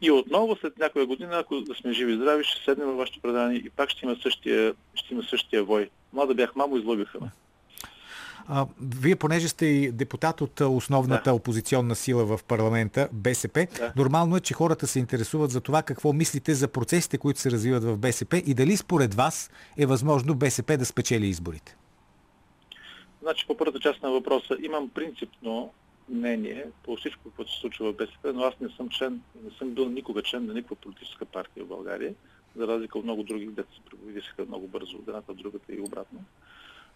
[0.00, 3.20] И отново след някоя година, ако да сме живи и здрави, ще седнем във вашето
[3.20, 5.90] предание и пак ще има същия, ще има същия вой.
[6.12, 7.30] Млада бях мамо, излъгаха ме.
[8.80, 11.34] Вие, понеже сте и депутат от основната да.
[11.34, 13.92] опозиционна сила в парламента, БСП, да.
[13.96, 17.84] нормално е, че хората се интересуват за това какво мислите за процесите, които се развиват
[17.84, 21.76] в БСП и дали според вас е възможно БСП да спечели изборите.
[23.22, 25.72] Значи по първата част на въпроса имам принципно
[26.08, 29.70] мнение по всичко, което се случва в БСП, но аз не съм член, не съм
[29.70, 32.14] бил никога член на никаква политическа партия в България,
[32.56, 35.80] за разлика от много други, дето се превисаха много бързо от едната в другата и
[35.80, 36.20] обратно.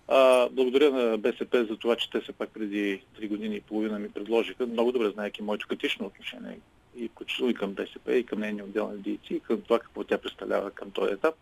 [0.08, 3.98] А, благодаря на БСП за това, че те се пак преди 3 години и половина
[3.98, 6.58] ми предложиха, много добре знаеки моето критично отношение
[6.96, 10.18] и включително и към БСП, и към нейни отделни дейци, и към това какво тя
[10.18, 11.34] представлява към този етап.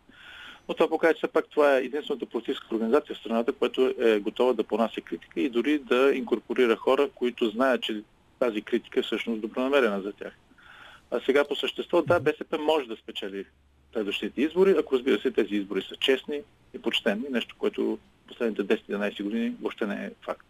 [0.69, 4.19] Но това показва, че все пак това е единствената политическа организация в страната, която е
[4.19, 8.03] готова да понася критика и дори да инкорпорира хора, които знаят, че
[8.39, 10.33] тази критика е всъщност добронамерена за тях.
[11.11, 13.45] А сега по същество, да, БСП може да спечели
[13.93, 16.41] следващите избори, ако разбира се тези избори са честни
[16.73, 17.99] и почтени, нещо, което
[18.31, 20.45] последните 10-11 години въобще не е факт.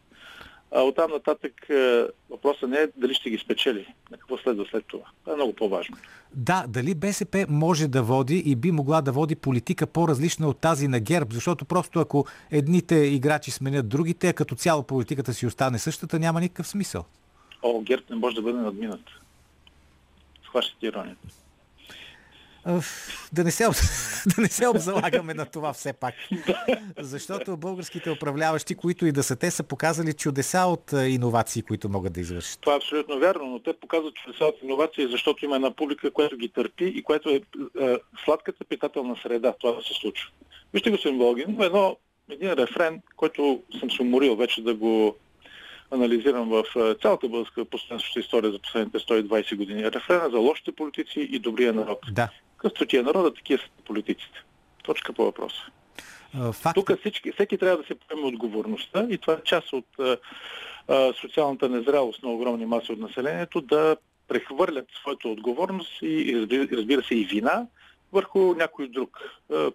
[0.75, 4.85] А оттам нататък е, въпросът не е дали ще ги спечели, на какво следва след
[4.87, 5.03] това.
[5.23, 5.97] Това е много по-важно.
[6.33, 10.87] Да, дали БСП може да води и би могла да води политика по-различна от тази
[10.87, 15.79] на ГЕРБ, защото просто ако едните играчи сменят другите, а като цяло политиката си остане
[15.79, 17.05] същата, няма никакъв смисъл.
[17.63, 19.01] О, ГЕРБ не може да бъде надминат.
[20.45, 21.40] Схващате иронията
[23.34, 23.63] да не, се,
[24.36, 26.13] да не се обзалагаме на това все пак.
[27.00, 32.13] Защото българските управляващи, които и да са те, са показали чудеса от иновации, които могат
[32.13, 32.60] да извършат.
[32.60, 36.38] Това е абсолютно вярно, но те показват чудеса от иновации, защото има една публика, която
[36.38, 37.41] ги търпи и която е,
[37.82, 39.54] е сладката питателна среда.
[39.60, 40.30] Това да се случва.
[40.74, 41.97] Вижте, господин Болгин, едно,
[42.30, 45.15] един рефрен, който съм се уморил вече да го
[45.91, 46.63] анализирам в
[47.02, 49.91] цялата българска последваща история за последните 120 години.
[49.91, 52.00] Рефрена за лошите политици и добрия народ.
[52.12, 52.30] Да.
[52.62, 54.43] Какъвто ти е народа, такива са политиците.
[54.84, 55.62] Точка по въпроса.
[56.54, 56.76] Факт...
[56.76, 61.69] Тук всички, всеки трябва да се поеме отговорността и това е част от а, социалната
[61.69, 63.97] незрялост на огромни маси от населението да
[64.28, 67.67] прехвърлят своята отговорност и разбира се и вина
[68.12, 69.19] върху някой друг.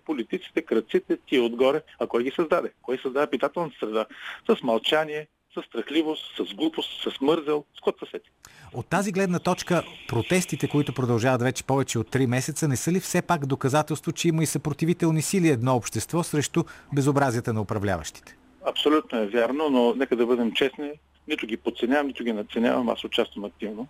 [0.05, 1.83] Политиците, кръците, тия отгоре.
[1.99, 2.72] А кой ги създаде?
[2.83, 4.07] Кой създаде питателната среда?
[4.49, 8.30] С мълчание, с страхливост, с глупост, с мързел, с кот сети.
[8.74, 13.00] От тази гледна точка, протестите, които продължават вече повече от 3 месеца, не са ли
[13.00, 16.64] все пак доказателство, че има и съпротивителни сили едно общество срещу
[16.94, 18.36] безобразията на управляващите?
[18.66, 20.90] Абсолютно е вярно, но нека да бъдем честни.
[21.28, 22.88] Нито ги подценявам, нито ги надценявам.
[22.88, 23.88] Аз участвам активно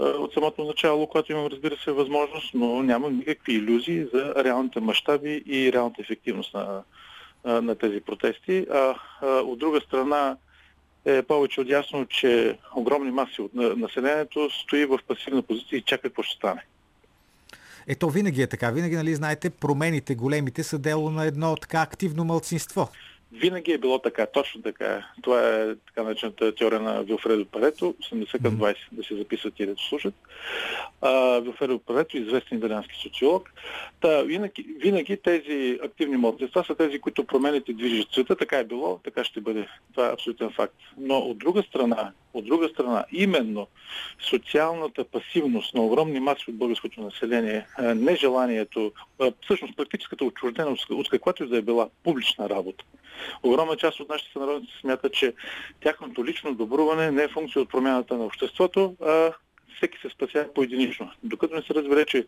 [0.00, 5.42] от самото начало, когато имам, разбира се, възможност, но нямам никакви иллюзии за реалните мащаби
[5.46, 6.82] и реалната ефективност на,
[7.44, 8.66] на тези протести.
[8.72, 10.36] А, а от друга страна,
[11.04, 16.02] е повече от ясно, че огромни маси от населението стои в пасивна позиция и чака
[16.02, 16.62] какво ще стане.
[17.86, 18.70] Ето винаги е така.
[18.70, 22.88] Винаги, нали, знаете, промените големите са дело на едно така активно мълцинство.
[23.32, 25.06] Винаги е било така, точно така.
[25.22, 29.66] Това е така наречената теория на Вилфредо Парето, 80 към 20, да се записват и
[29.66, 30.14] да слушат.
[31.42, 33.52] Вилфредо Парето, известен италиански социолог.
[34.00, 38.36] Та, винаги, винаги тези активни младсинства са тези, които променят и движат света.
[38.36, 39.68] Така е било, така ще бъде.
[39.94, 40.76] Това е абсолютен факт.
[40.98, 43.66] Но от друга страна, от друга страна, именно
[44.30, 48.92] социалната пасивност на огромни маси от българското население, нежеланието,
[49.44, 52.84] всъщност практическата отчужденост от каквато и да е била публична работа,
[53.42, 55.34] Огромна част от нашите сънародници смята, че
[55.80, 59.32] тяхното лично добруване не е функция от промяната на обществото, а
[59.76, 61.10] всеки се спасява поединично.
[61.22, 62.26] Докато не се разбере, че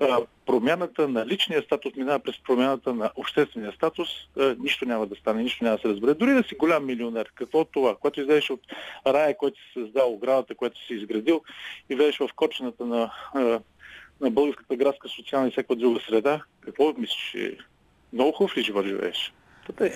[0.00, 5.16] а, промяната на личния статус минава през промяната на обществения статус, а, нищо няма да
[5.16, 6.14] стане, нищо няма да се разбере.
[6.14, 7.96] Дори да си голям милионер, какво от това?
[7.96, 8.60] Когато излезеш от
[9.06, 11.42] рая, който си създал, оградата, която си изградил
[11.90, 13.12] и влезеш в кочината на,
[14.20, 17.56] на българската градска социална и всяка друга среда, какво мислиш?
[18.12, 19.32] Много хубав ли живот живееш?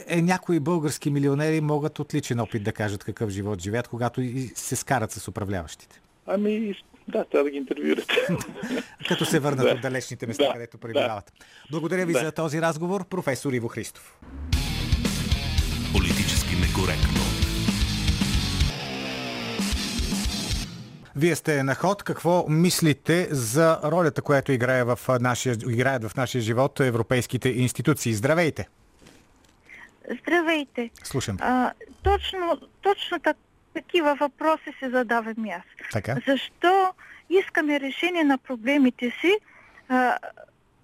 [0.06, 4.76] Е, някои български милионери могат отличен опит да кажат какъв живот живеят, когато и се
[4.76, 6.00] скарат с управляващите.
[6.26, 6.74] Ами,
[7.08, 8.14] да, трябва да ги интервюирате.
[9.08, 9.72] Като се върнат да.
[9.72, 10.52] от далечните места, да.
[10.52, 11.32] където пребивават.
[11.38, 11.44] Да.
[11.70, 12.18] Благодаря ви да.
[12.18, 14.18] за този разговор, професор Иво Христов.
[15.92, 17.20] Политически некоректно.
[21.16, 22.02] Вие сте на ход.
[22.02, 28.14] Какво мислите за ролята, която играе в нашия, играят в нашия живот европейските институции?
[28.14, 28.68] Здравейте!
[30.10, 30.90] Здравейте.
[31.02, 31.36] Слушам.
[31.40, 33.36] А, точно, точно так,
[33.74, 35.62] такива въпроси се задавам и аз.
[35.92, 36.16] Така?
[36.26, 36.92] Защо
[37.30, 39.36] искаме решение на проблемите си
[39.88, 40.18] а,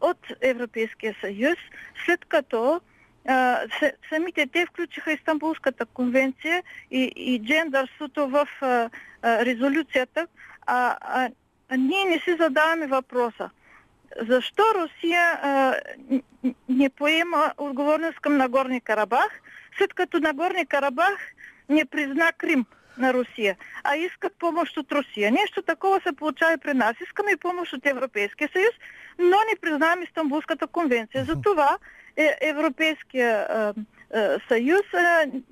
[0.01, 1.59] от Европейския съюз,
[2.05, 2.81] след като
[3.29, 3.59] а,
[4.09, 8.67] самите те включиха Истанбулската конвенция и, и джендърството в а,
[9.23, 10.27] а, резолюцията,
[10.67, 11.31] а, а,
[11.69, 13.51] а ние не си задаваме въпроса.
[14.21, 15.75] Защо Русия а,
[16.69, 19.41] не поема отговорност към Нагорни Карабах,
[19.79, 21.19] след като Нагорни Карабах
[21.69, 22.65] не призна Крим
[22.99, 25.33] на Русия, а искат помощ от Русия.
[25.33, 26.97] Нещо такова се получава и при нас.
[27.01, 28.75] Искаме и помощ от Европейския съюз,
[29.19, 31.25] но не признаваме Истанбулската конвенция.
[31.25, 31.79] Затова
[32.17, 33.47] е, Европейския
[34.49, 34.81] съюз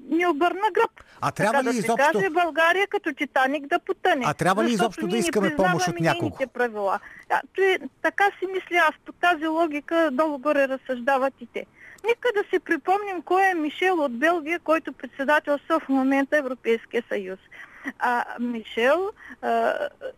[0.09, 0.90] ни обърна гръб.
[1.20, 2.12] А трябва така ли да изобщо...
[2.12, 4.25] каже България като Титаник да потъне.
[4.27, 6.37] А трябва ли изобщо да искаме помощ от някого?
[6.53, 7.01] правила.
[7.31, 8.94] А, той, така си мисля аз.
[9.07, 11.66] По тази логика долу-горе разсъждават и те.
[12.05, 17.38] Нека да си припомним кой е Мишел от Белгия, който председателства в момента Европейския съюз.
[17.99, 19.11] А Мишел
[19.42, 20.11] а, е, е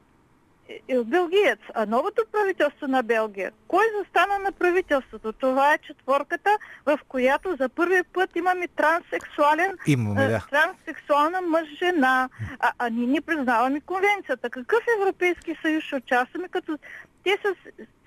[1.05, 5.33] белгиец, а новото правителство на Белгия, кой застана на правителството?
[5.33, 6.51] Това е четворката,
[6.87, 10.47] в която за първи път имаме транссексуален, имаме, да.
[10.51, 12.29] транссексуална мъж-жена,
[12.61, 14.51] а, а ние не признаваме конвенцията.
[14.51, 16.79] Какъв Европейски съюз ще участваме, като
[17.25, 17.55] те са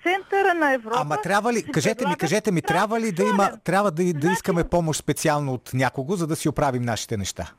[0.02, 0.98] центъра на Европа.
[1.00, 4.32] Ама трябва ли, кажете ми, кажете ми, трябва ли да има, трябва да, да значи-
[4.32, 7.52] искаме помощ специално от някого, за да си оправим нашите неща?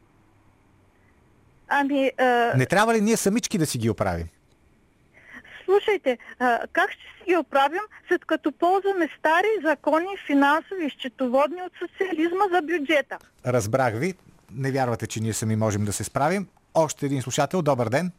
[1.67, 2.11] Ами...
[2.17, 2.23] А...
[2.57, 4.27] Не трябва ли ние самички да си ги оправим?
[5.67, 11.61] Слушайте, а, как ще си ги оправим, след като ползваме стари закони, финансови и счетоводни
[11.61, 13.17] от социализма за бюджета?
[13.45, 14.13] Разбрах ви.
[14.51, 16.47] Не вярвате, че ние сами можем да се справим.
[16.73, 17.61] Още един слушател.
[17.61, 18.11] Добър ден.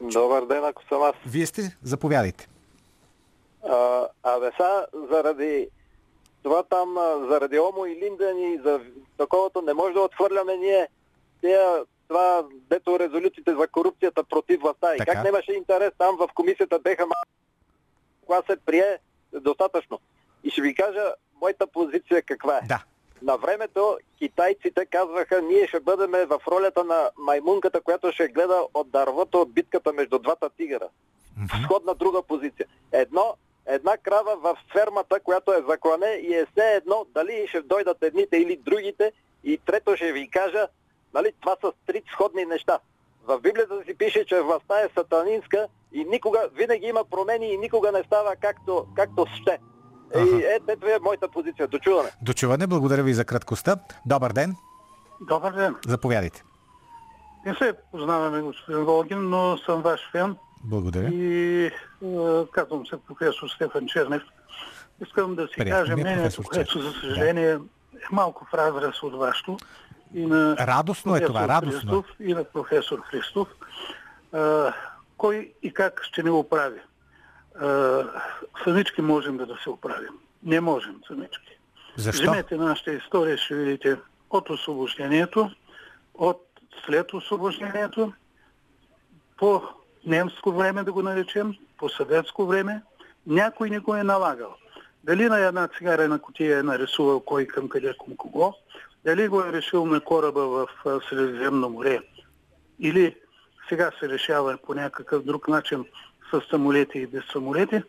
[0.00, 1.14] Добър ден, ако съм аз.
[1.26, 1.76] Вие сте?
[1.82, 2.48] Заповядайте.
[3.68, 5.68] А, абе са, заради
[6.42, 6.94] това там,
[7.30, 8.80] заради Омо и Линден и за
[9.18, 10.88] таковато не може да отхвърляме ние
[11.40, 14.94] тези това, дето резолюциите за корупцията против властта.
[14.94, 17.04] И как нямаше интерес там в комисията беха
[18.26, 18.98] кога се прие
[19.32, 20.00] достатъчно.
[20.44, 22.60] И ще ви кажа моята позиция каква е.
[22.66, 22.82] Да.
[23.22, 28.90] На времето китайците казваха, ние ще бъдем в ролята на маймунката, която ще гледа от
[28.90, 30.88] дървото от битката между двата тигъра.
[30.88, 31.64] Mm-hmm.
[31.64, 32.66] Сходна друга позиция.
[32.92, 33.34] Едно,
[33.66, 38.36] една крава в фермата, която е заклане и е все едно дали ще дойдат едните
[38.36, 39.12] или другите.
[39.44, 40.68] И трето ще ви кажа,
[41.14, 41.32] Нали?
[41.40, 42.78] Това са три сходни неща.
[43.26, 47.92] В Библията си пише, че властта е сатанинска и никога, винаги има промени и никога
[47.92, 49.58] не става както, както ще.
[50.14, 50.36] Ага.
[50.36, 51.68] И е, ето е моята позиция.
[51.68, 52.10] Дочуване.
[52.22, 52.66] Дочуване.
[52.66, 53.76] Благодаря ви за краткостта.
[54.06, 54.56] Добър ден.
[55.20, 55.76] Добър ден.
[55.86, 56.44] Заповядайте.
[57.46, 60.36] Не се познаваме, господин Волгин, но съм ваш фен.
[60.64, 61.08] Благодаря.
[61.08, 61.72] И е,
[62.52, 64.22] казвам се професор Стефан Чернев.
[65.06, 67.54] Искам да си Приятно кажа е, мнението, което за съжаление да.
[67.54, 67.58] е
[68.12, 69.56] малко в разрез от вашето
[70.14, 71.80] и на радостно е това, радостно.
[71.80, 73.48] Христов, и на професор Христов.
[74.32, 74.72] А,
[75.16, 76.80] кой и как ще ни оправи?
[77.60, 78.04] А,
[78.64, 80.18] самички можем да, да се оправим.
[80.42, 81.58] Не можем самички.
[81.96, 82.22] Защо?
[82.22, 83.96] Вземете нашата история, ще видите
[84.30, 85.50] от освобождението,
[86.14, 86.46] от
[86.86, 88.12] след освобождението,
[89.36, 89.62] по
[90.06, 92.82] немско време да го наречем, по съветско време,
[93.26, 94.54] някой не го е налагал.
[95.04, 98.54] Дали на една цигарена котия е нарисувал кой към къде към кого,
[99.04, 100.68] дали го е решил на кораба в
[101.08, 102.00] Средиземно море
[102.80, 103.16] или
[103.68, 105.84] сега се решава по някакъв друг начин
[106.32, 107.82] с самолети и без самолети,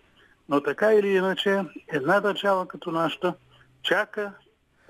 [0.49, 3.33] но така или иначе една държава като нашата
[3.83, 4.31] чака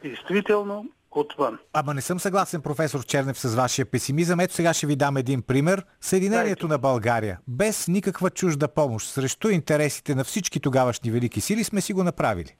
[0.03, 1.59] действително отвън.
[1.73, 4.39] Ама не съм съгласен, професор Чернев, с вашия песимизъм.
[4.39, 5.85] Ето сега ще ви дам един пример.
[6.01, 6.73] Съединението Дайте.
[6.73, 7.39] на България.
[7.47, 12.55] Без никаква чужда помощ, срещу интересите на всички тогавашни велики сили сме си го направили.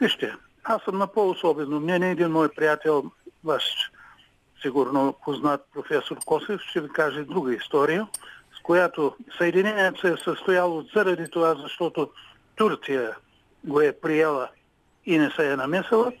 [0.00, 0.32] Вижте,
[0.68, 2.10] аз съм на по-особено мнение.
[2.10, 3.04] Един мой приятел,
[3.44, 3.64] ваш
[4.62, 8.06] сигурно познат професор Косев, ще ви каже друга история,
[8.58, 12.10] с която Съединението се е състояло заради това, защото
[12.56, 13.16] Турция
[13.64, 14.48] го е приела
[15.06, 16.12] и не се е намесала.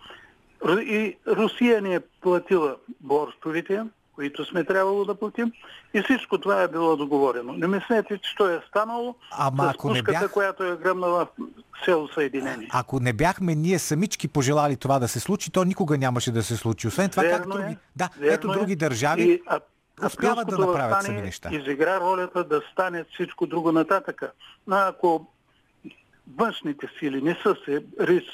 [0.68, 3.84] И Русия ни е платила борстовите,
[4.16, 5.52] които сме трябвало да платим.
[5.94, 7.52] И всичко това е било договорено.
[7.52, 11.24] Не мислете, че то е станало Ама с ако не пушката, бях- която е гръмнала
[11.24, 11.28] в
[11.84, 12.68] село Съединение.
[12.72, 16.56] Ако не бяхме ние самички пожелали това да се случи, то никога нямаше да се
[16.56, 16.88] случи.
[16.88, 18.54] Освен това, как Верно други, е, да, ето е.
[18.54, 19.60] други държави И, а,
[20.06, 21.48] успяват да направят сами неща.
[21.52, 24.32] Изигра ролята да стане всичко друго нататъка.
[24.66, 25.26] Но ако
[26.28, 27.84] външните сили не са се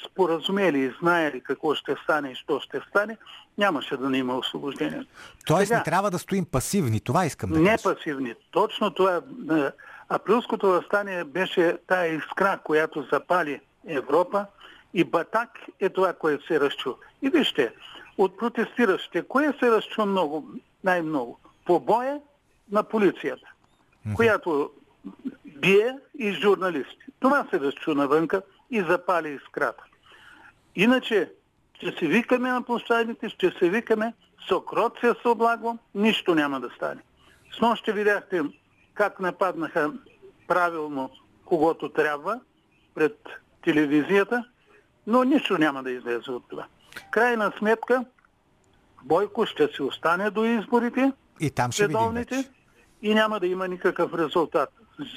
[0.05, 3.17] споразумели и знаели какво ще стане и що ще стане,
[3.57, 5.05] нямаше да не има освобождение.
[5.45, 6.99] Тоест Сега- не трябва да стоим пасивни.
[6.99, 7.83] Това искам да Не кажа.
[7.85, 8.33] пасивни.
[8.51, 9.21] Точно това.
[9.51, 9.71] е,
[10.09, 14.45] Априлското възстание беше тая искра, която запали Европа
[14.93, 16.93] и Батак е това, което се разчу.
[17.21, 17.73] И вижте,
[18.17, 20.47] от протестиращите, кое се разчу много,
[20.83, 21.39] най-много?
[21.65, 22.19] Побоя
[22.71, 23.47] на полицията,
[24.15, 24.71] която
[25.63, 27.05] бие и журналисти.
[27.19, 28.41] Това се разчу навънка
[28.71, 29.83] и запали искрата.
[30.75, 31.31] Иначе
[31.73, 34.13] ще се викаме на площадите, ще се викаме
[34.47, 37.01] Сокроция с облаго, нищо няма да стане.
[37.57, 38.41] С нощ видяхте
[38.93, 39.93] как нападнаха
[40.47, 41.09] правилно
[41.45, 42.39] когото трябва
[42.95, 43.17] пред
[43.63, 44.43] телевизията,
[45.07, 46.65] но нищо няма да излезе от това.
[47.11, 48.05] Крайна сметка,
[49.03, 52.25] Бойко ще си остане до изборите, И там ще видим
[53.01, 54.69] и няма да има никакъв резултат.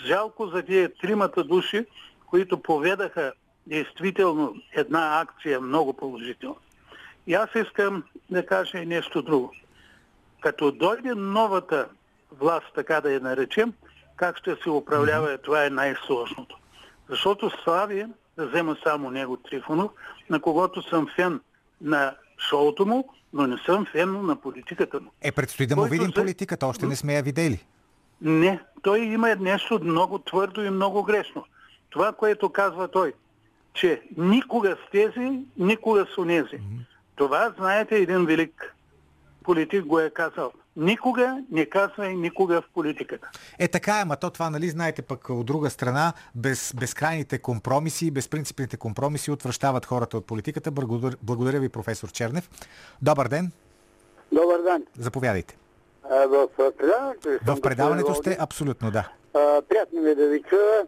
[0.06, 1.86] Жалко за тия тримата души,
[2.26, 3.32] които поведаха
[3.66, 6.56] действително една акция много положителна.
[7.26, 9.52] И аз искам да кажа и нещо друго.
[10.40, 11.88] Като дойде новата
[12.32, 13.72] власт, така да я наречем,
[14.16, 16.58] как ще се управлява, това е най-сложното.
[17.08, 18.06] Защото Слави,
[18.36, 19.90] да взема само него Трифонов,
[20.30, 21.40] на когото съм фен
[21.80, 25.10] на шоуто му, но не съм фен на политиката му.
[25.22, 26.66] Е, предстои да му Който видим се- политиката.
[26.66, 27.64] Още не сме я видели.
[28.20, 31.44] Не, той има нещо много твърдо и много грешно.
[31.90, 33.12] Това, което казва той,
[33.74, 36.60] че никога с тези, никога с онези.
[37.16, 38.74] Това, знаете, един велик
[39.42, 40.52] политик го е казал.
[40.76, 43.30] Никога не казвай никога в политиката.
[43.58, 48.10] Е, така е, ма то това, нали, знаете, пък от друга страна, без, безкрайните компромиси,
[48.10, 50.70] безпринципните компромиси отвръщават хората от политиката.
[50.70, 52.50] Благодаря, благодаря ви, професор Чернев.
[53.02, 53.52] Добър ден,
[54.32, 54.86] Добър ден.
[54.98, 55.56] заповядайте.
[56.10, 56.48] В
[56.78, 59.08] предаването ли В предаването сте абсолютно, да.
[59.68, 60.86] Приятно ми е да ви чуя.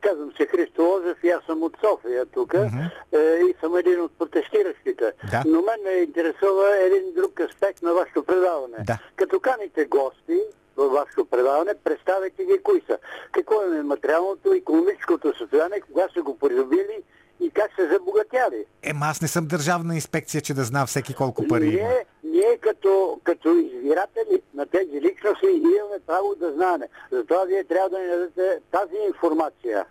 [0.00, 4.12] Казвам се Христо Лозев и аз съм от София тук е, и съм един от
[4.18, 5.12] протестиращите.
[5.30, 5.42] Да.
[5.46, 8.76] Но мен ме интересува един друг аспект на вашето предаване.
[8.80, 8.98] Да.
[9.16, 10.40] Като каните гости
[10.76, 12.98] във вашето предаване, представете ги кои са.
[13.32, 17.02] Какво е материалното, економическото състояние, кога са го придобили
[17.40, 18.64] и как се забогатяли.
[18.82, 21.88] Ема аз не съм държавна инспекция, че да знам всеки колко пари има.
[21.88, 26.80] Ние, ние като, като избиратели на тези личности имаме право да знаем.
[27.12, 29.86] Затова вие трябва да ни дадете тази информация.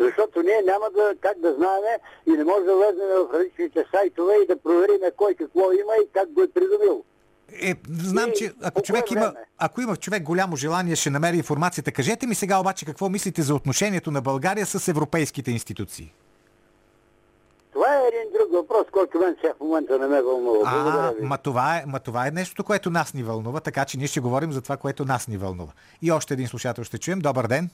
[0.00, 1.82] Защото ние няма да, как да знаем
[2.26, 6.08] и не може да влезем в различните сайтове и да проверим кой какво има и
[6.12, 7.04] как го е придобил.
[7.62, 11.36] Е, знам, И че ако по човек има, ако има човек голямо желание, ще намери
[11.36, 11.92] информацията.
[11.92, 16.12] Кажете ми сега обаче какво мислите за отношението на България с европейските институции.
[17.72, 20.70] Това е един друг въпрос, който мен сега в момента не ме вълнува.
[20.70, 24.06] А, ма това, е, ма това е нещо, което нас ни вълнува, така че ние
[24.06, 25.72] ще говорим за това, което нас ни вълнува.
[26.02, 27.18] И още един слушател ще чуем.
[27.18, 27.70] Добър ден.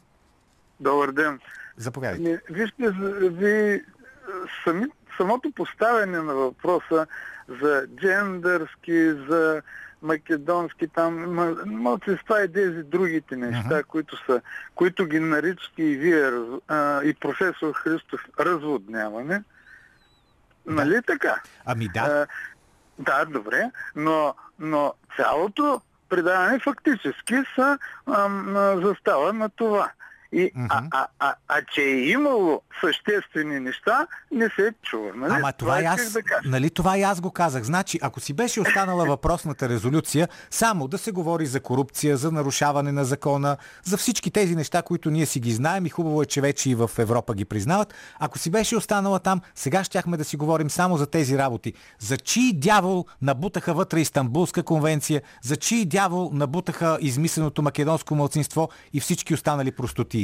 [0.80, 1.40] Добър ден.
[1.76, 2.30] Заповядайте.
[2.30, 2.90] Не, вижте,
[3.20, 3.84] ви,
[4.64, 4.86] сами,
[5.16, 7.06] самото поставяне на въпроса
[7.60, 9.62] за джендърски, за
[10.02, 11.34] македонски, там,
[11.66, 14.40] мълцинства и тези другите неща, които, са,
[14.74, 16.30] които ги наричате и вие,
[16.68, 19.42] а, и професор Христов, разводняване.
[20.68, 21.40] Нали така?
[21.64, 22.00] Ами да.
[22.00, 22.26] А,
[22.98, 28.54] да, добре, но, но цялото предаване фактически са ам,
[28.84, 29.90] застава на това.
[30.32, 35.10] И, а, а, а, а, че е имало съществени неща, не се чува.
[35.14, 35.32] Нали?
[35.32, 36.48] Ама това и исках аз, да кажа.
[36.48, 37.62] нали това и аз го казах.
[37.62, 42.92] Значи, ако си беше останала въпросната резолюция, само да се говори за корупция, за нарушаване
[42.92, 46.40] на закона, за всички тези неща, които ние си ги знаем и хубаво е, че
[46.40, 50.36] вече и в Европа ги признават, ако си беше останала там, сега щяхме да си
[50.36, 51.72] говорим само за тези работи.
[51.98, 59.00] За чий дявол набутаха вътре Истанбулска конвенция, за чий дявол набутаха измисленото македонско мълцинство и
[59.00, 60.17] всички останали простоти.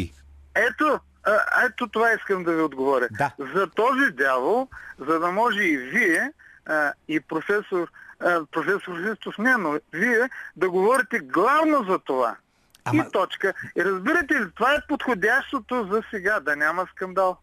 [0.56, 1.32] Ето, а,
[1.64, 3.08] ето това искам да ви отговоря.
[3.10, 3.30] Да.
[3.54, 4.68] За този дявол,
[5.00, 6.32] за да може и вие,
[6.66, 7.88] а, и професор,
[8.20, 12.36] а, професор Христов, не, но вие да говорите главно за това.
[12.84, 13.54] Ама- И точка.
[13.76, 17.36] И разбирате ли, това е подходящото за сега, да няма скандал.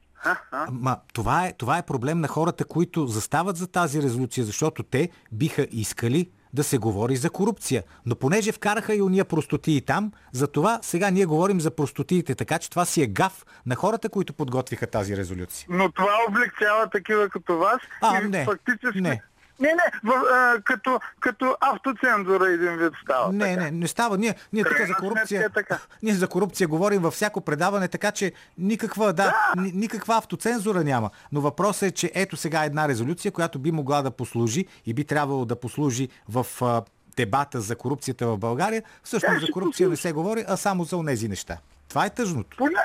[0.72, 5.10] Ма, това е, това е проблем на хората, които застават за тази резолюция, защото те
[5.32, 7.84] биха искали да се говори за корупция.
[8.06, 12.70] Но понеже вкараха и уния простотии там, затова сега ние говорим за простотиите, така че
[12.70, 15.68] това си е гаф на хората, които подготвиха тази резолюция.
[15.70, 17.82] Но това облегчава такива като вас.
[18.02, 19.02] А, и не, фактически...
[19.02, 19.22] не.
[19.62, 23.34] Не, не, в, а, като, като автоцензура един вид става.
[23.34, 23.64] Не, така.
[23.64, 24.18] не, не става.
[24.18, 25.46] Ние, ние тук за корупция.
[25.46, 25.80] е така.
[26.04, 31.10] Ние за корупция говорим във всяко предаване, така че никаква, да, ни- никаква автоцензура няма.
[31.32, 35.04] Но въпросът е, че ето сега една резолюция, която би могла да послужи и би
[35.04, 36.82] трябвало да послужи в а,
[37.16, 38.84] дебата за корупцията в България.
[39.04, 41.58] Всъщност за корупция не се говори, а само за онези неща.
[41.90, 42.58] Това е тъжното.
[42.58, 42.80] Поне,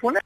[0.00, 0.20] поне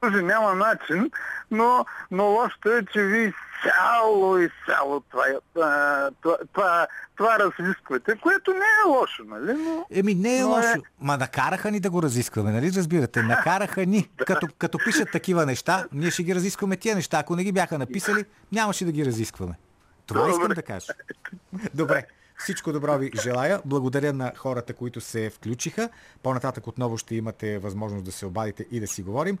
[0.00, 1.10] този няма начин,
[1.50, 3.32] но, но лошото е, че ви
[3.62, 5.24] цяло и цяло това,
[5.62, 6.86] а, това, това,
[7.16, 9.52] това разисквате, което не е лошо, нали?
[9.52, 10.82] Но, Еми не е но лошо.
[11.00, 13.22] Ма накараха ни да го разискваме, нали разбирате?
[13.22, 14.10] Накараха ни.
[14.26, 17.18] Като, като пишат такива неща, ние ще ги разискваме тия неща.
[17.18, 19.54] Ако не ги бяха написали, нямаше да ги разискваме.
[20.06, 20.54] Това искам Добре.
[20.54, 20.92] да кажа.
[21.74, 22.06] Добре.
[22.38, 23.60] Всичко добро ви желая.
[23.64, 25.88] Благодаря на хората, които се включиха.
[26.22, 29.38] По-нататък отново ще имате възможност да се обадите и да си говорим.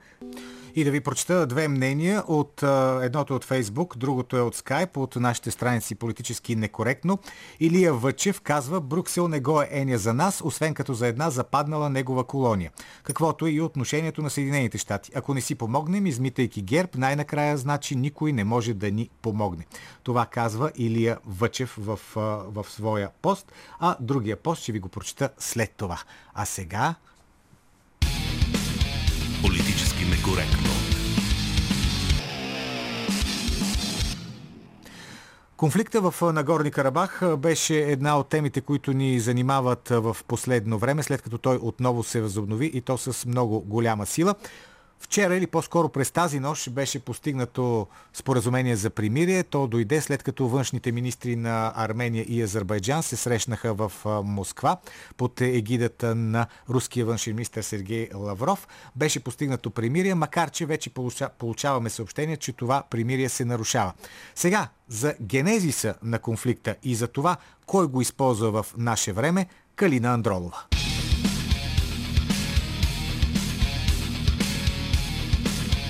[0.74, 2.24] И да ви прочета две мнения.
[2.26, 2.62] От
[3.02, 7.18] едното от Фейсбук, другото е от Скайп, от нашите страници политически некоректно.
[7.60, 11.90] Илия Въчев казва, Брюксел не го е еня за нас, освен като за една западнала
[11.90, 12.70] негова колония.
[13.02, 15.12] Каквото е и отношението на Съединените щати.
[15.14, 19.66] Ако не си помогнем, измитайки герб, най-накрая значи никой не може да ни помогне.
[20.02, 22.00] Това казва Илия Въчев в,
[22.46, 22.87] в своя
[23.22, 25.98] пост, а другия пост ще ви го прочета след това.
[26.34, 26.94] А сега
[29.42, 30.68] Политически некоректно.
[35.56, 41.22] Конфликта в Нагорни Карабах беше една от темите, които ни занимават в последно време, след
[41.22, 44.34] като той отново се възобнови и то с много голяма сила.
[45.00, 49.42] Вчера или по-скоро през тази нощ беше постигнато споразумение за примирие.
[49.42, 53.92] То дойде след като външните министри на Армения и Азербайджан се срещнаха в
[54.24, 54.76] Москва
[55.16, 58.68] под егидата на руския външен министр Сергей Лавров.
[58.96, 63.92] Беше постигнато примирие, макар че вече получа- получаваме съобщение, че това примирие се нарушава.
[64.34, 67.36] Сега за генезиса на конфликта и за това
[67.66, 69.46] кой го използва в наше време,
[69.76, 70.62] Калина Андролова.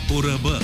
[0.09, 0.59] По ръба.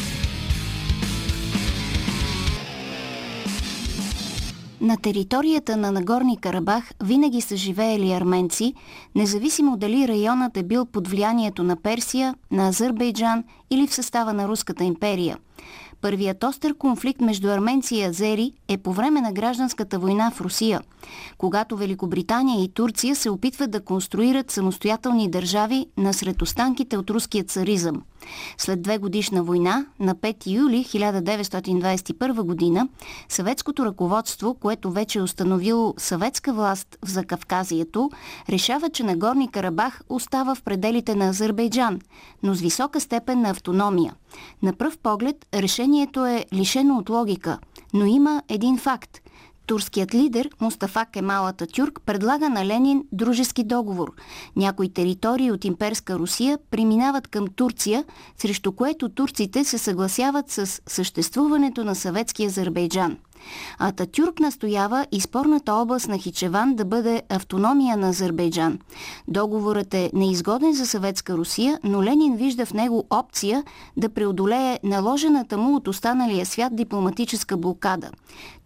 [4.80, 8.74] На територията на Нагорни Карабах винаги са живеели арменци,
[9.14, 14.49] независимо дали районът е бил под влиянието на Персия, на Азербайджан или в състава на
[14.49, 15.38] Руската империя.
[16.01, 20.80] Първият остър конфликт между арменци и азери е по време на гражданската война в Русия,
[21.38, 28.03] когато Великобритания и Турция се опитват да конструират самостоятелни държави насред останките от руския царизъм.
[28.58, 32.88] След две годишна война, на 5 юли 1921 година,
[33.28, 38.10] съветското ръководство, което вече е установило съветска власт в Закавказието,
[38.48, 42.00] решава, че Нагорни Карабах остава в пределите на Азербайджан,
[42.42, 44.14] но с висока степен на автономия.
[44.62, 47.58] На пръв поглед решението е лишено от логика,
[47.94, 49.23] но има един факт.
[49.66, 54.12] Турският лидер Мустафа Кемал Ататюрк предлага на Ленин дружески договор.
[54.56, 58.04] Някои територии от имперска Русия преминават към Турция,
[58.36, 63.16] срещу което турците се съгласяват с съществуването на съветски Азербайджан.
[63.78, 68.78] Ататюрк настоява и спорната област на Хичеван да бъде автономия на Азербайджан.
[69.28, 73.64] Договорът е неизгоден за съветска Русия, но Ленин вижда в него опция
[73.97, 78.11] да преодолее наложената му от останалия свят дипломатическа блокада.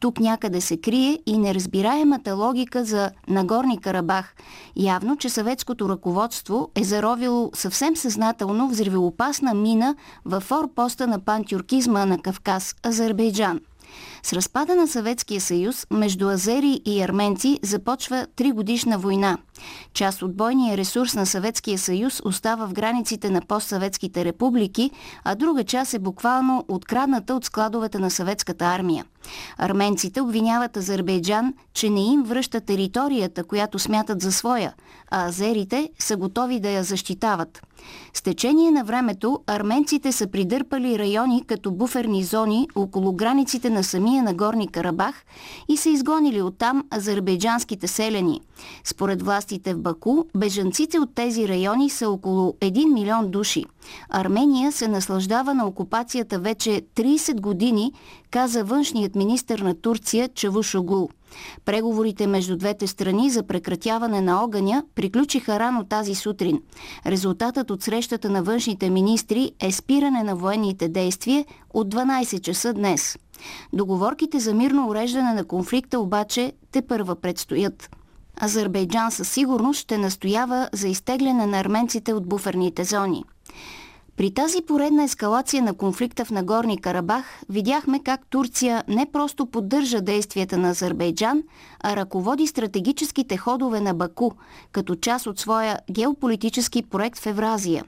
[0.00, 4.34] Тук някъде се крие и неразбираемата логика за Нагорни Карабах.
[4.76, 12.18] Явно, че съветското ръководство е заровило съвсем съзнателно взривоопасна мина във форпоста на пантюркизма на
[12.18, 13.60] Кавказ, Азербайджан.
[14.22, 19.38] С разпада на Съветския съюз между азери и арменци започва тригодишна война.
[19.94, 24.90] Част от бойния ресурс на Съветския съюз остава в границите на постсъветските републики,
[25.24, 29.04] а друга част е буквално открадната от складовете на съветската армия.
[29.58, 34.74] Арменците обвиняват Азербайджан, че не им връща територията, която смятат за своя,
[35.10, 37.62] а азерите са готови да я защитават.
[38.14, 44.22] С течение на времето арменците са придърпали райони като буферни зони около границите на самия
[44.22, 45.24] Нагорни Карабах
[45.68, 48.40] и са изгонили оттам азербайджанските селени.
[48.84, 53.64] Според властите в Баку, бежанците от тези райони са около 1 милион души.
[54.10, 57.92] Армения се наслаждава на окупацията вече 30 години,
[58.30, 61.08] каза външният министр на Турция Чавушогул.
[61.64, 66.62] Преговорите между двете страни за прекратяване на огъня приключиха рано тази сутрин.
[67.06, 71.44] Резултатът от срещата на външните министри е спиране на военните действия
[71.74, 73.18] от 12 часа днес.
[73.72, 77.90] Договорките за мирно уреждане на конфликта обаче те първа предстоят.
[78.40, 83.24] Азербайджан със сигурност ще настоява за изтегляне на арменците от буферните зони.
[84.18, 90.00] При тази поредна ескалация на конфликта в Нагорни Карабах видяхме как Турция не просто поддържа
[90.00, 91.42] действията на Азербайджан,
[91.84, 94.30] а ръководи стратегическите ходове на Баку,
[94.72, 97.84] като част от своя геополитически проект в Евразия.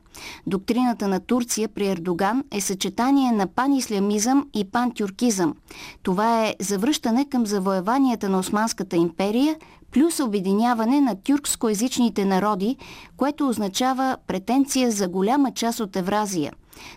[0.47, 5.55] Доктрината на Турция при Ердоган е съчетание на панислямизъм и пантюркизъм.
[6.03, 9.57] Това е завръщане към завоеванията на Османската империя,
[9.91, 12.77] плюс обединяване на тюркскоязичните народи,
[13.17, 16.53] което означава претенция за голяма част от Евразия.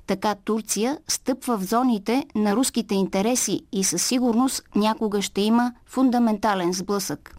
[0.07, 6.73] Така Турция стъпва в зоните на руските интереси и със сигурност някога ще има фундаментален
[6.73, 7.35] сблъсък.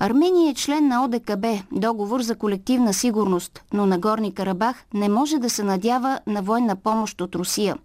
[0.00, 5.50] Армения е член на ОДКБ, договор за колективна сигурност, но Нагорни Карабах не може да
[5.50, 7.76] се надява на военна помощ от Русия.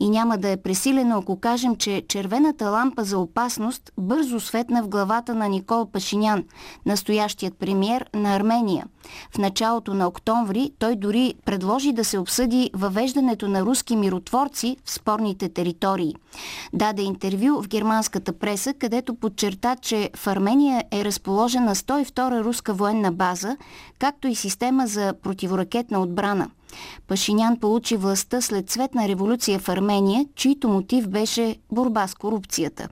[0.00, 4.88] И няма да е пресилено, ако кажем, че червената лампа за опасност бързо светна в
[4.88, 6.44] главата на Никол Пашинян,
[6.86, 8.86] настоящият премьер на Армения.
[9.30, 14.90] В началото на октомври той дори предложи да се обсъди въвеждането на руски миротворци в
[14.90, 16.14] спорните територии.
[16.72, 19.45] Даде интервю в германската преса, където подчерта,
[19.76, 23.56] че в Армения е разположена 102 руска военна база,
[23.98, 26.50] както и система за противоракетна отбрана.
[27.08, 32.88] Пашинян получи властта след цветна революция в Армения, чийто мотив беше борба с корупцията.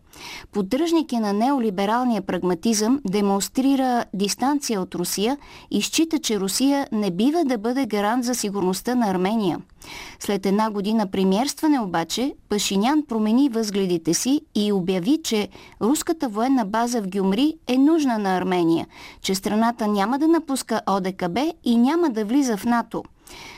[0.53, 5.39] Поддръжник е на неолибералния прагматизъм, демонстрира дистанция от Русия
[5.71, 9.59] и счита, че Русия не бива да бъде гарант за сигурността на Армения.
[10.21, 15.49] След една година премьерстване обаче, Пашинян промени възгледите си и обяви, че
[15.81, 18.87] руската военна база в Гюмри е нужна на Армения,
[19.23, 23.05] че страната няма да напуска ОДКБ и няма да влиза в НАТО–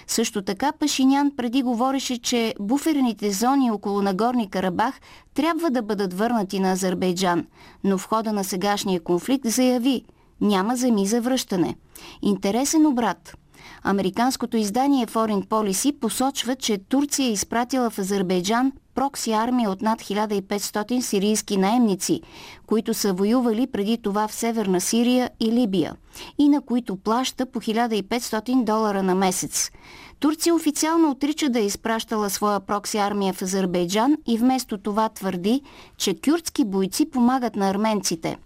[0.07, 5.01] също така Пашинян преди говореше, че буферните зони около Нагорни Карабах
[5.35, 7.47] трябва да бъдат върнати на Азербайджан,
[7.85, 10.05] но в хода на сегашния конфликт заяви–
[10.41, 11.77] няма земи за връщане.
[12.23, 13.37] Интересен обрат–
[13.89, 20.03] Американското издание Foreign Policy посочва, че Турция е изпратила в Азербайджан прокси армия от над
[20.03, 22.21] 1500 сирийски наемници,
[22.67, 25.95] които са воювали преди това в Северна Сирия и Либия
[26.39, 29.71] и на които плаща по 1500 долара на месец.
[30.21, 35.63] Турция официално отрича да е изпращала своя прокси армия в Азербайджан и вместо това твърди,
[35.97, 38.37] че кюртски бойци помагат на арменците–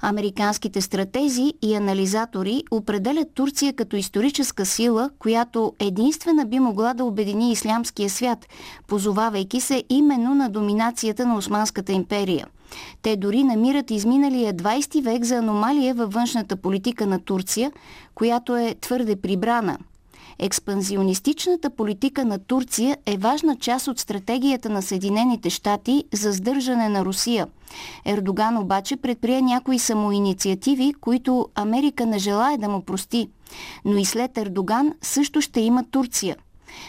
[0.00, 7.52] Американските стратези и анализатори определят Турция като историческа сила, която единствена би могла да обедини
[7.52, 8.46] ислямския свят,
[8.86, 12.46] позовавайки се именно на доминацията на Османската империя.
[13.02, 17.72] Те дори намират изминалия 20 век за аномалия във външната политика на Турция,
[18.14, 19.78] която е твърде прибрана–
[20.38, 27.04] Експанзионистичната политика на Турция е важна част от стратегията на Съединените щати за сдържане на
[27.04, 27.46] Русия.
[28.04, 33.28] Ердоган обаче предприе някои самоинициативи, които Америка не желая да му прости.
[33.84, 36.36] Но и след Ердоган също ще има Турция.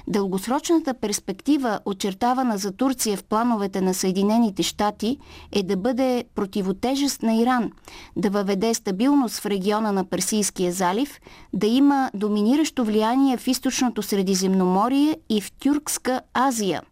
[0.08, 5.18] Дългосрочната перспектива, очертавана за Турция в плановете на Съединените щати,
[5.52, 7.72] е да бъде противотежест на Иран,
[8.16, 11.20] да въведе стабилност в региона на Персийския залив,
[11.54, 16.82] да има доминиращо влияние в източното Средиземноморие и в Тюркска Азия–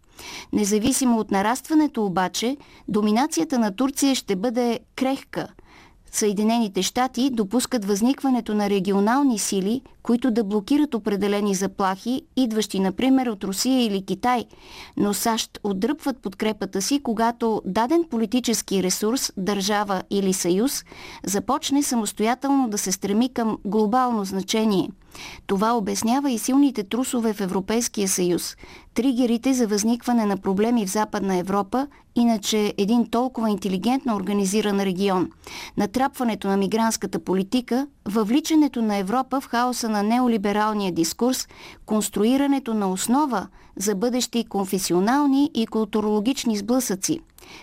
[0.54, 5.48] Независимо от нарастването обаче, доминацията на Турция ще бъде крехка–
[6.14, 13.44] Съединените щати допускат възникването на регионални сили, които да блокират определени заплахи, идващи, например, от
[13.44, 14.46] Русия или Китай,
[14.98, 20.84] но САЩ отдръпват подкрепата си, когато даден политически ресурс, държава или съюз,
[21.24, 24.90] започне самостоятелно да се стреми към глобално значение–
[25.48, 28.56] това обяснява и силните трусове в Европейския съюз,
[28.94, 35.30] тригерите за възникване на проблеми в Западна Европа, иначе един толкова интелигентно организиран регион,
[35.78, 41.48] натрапването на мигрантската политика, въвличането на Европа в хаоса на неолибералния дискурс,
[41.86, 43.48] конструирането на основа
[43.78, 47.20] за бъдещи конфесионални и културологични сблъсъци.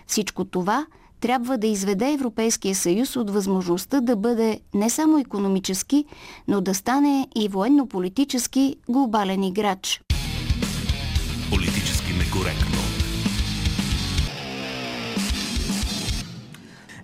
[0.06, 0.86] Всичко това–
[1.20, 6.04] трябва да изведе Европейския съюз от възможността да бъде не само економически,
[6.48, 10.00] но да стане и военно-политически глобален играч.
[11.50, 12.79] Политически некоректно.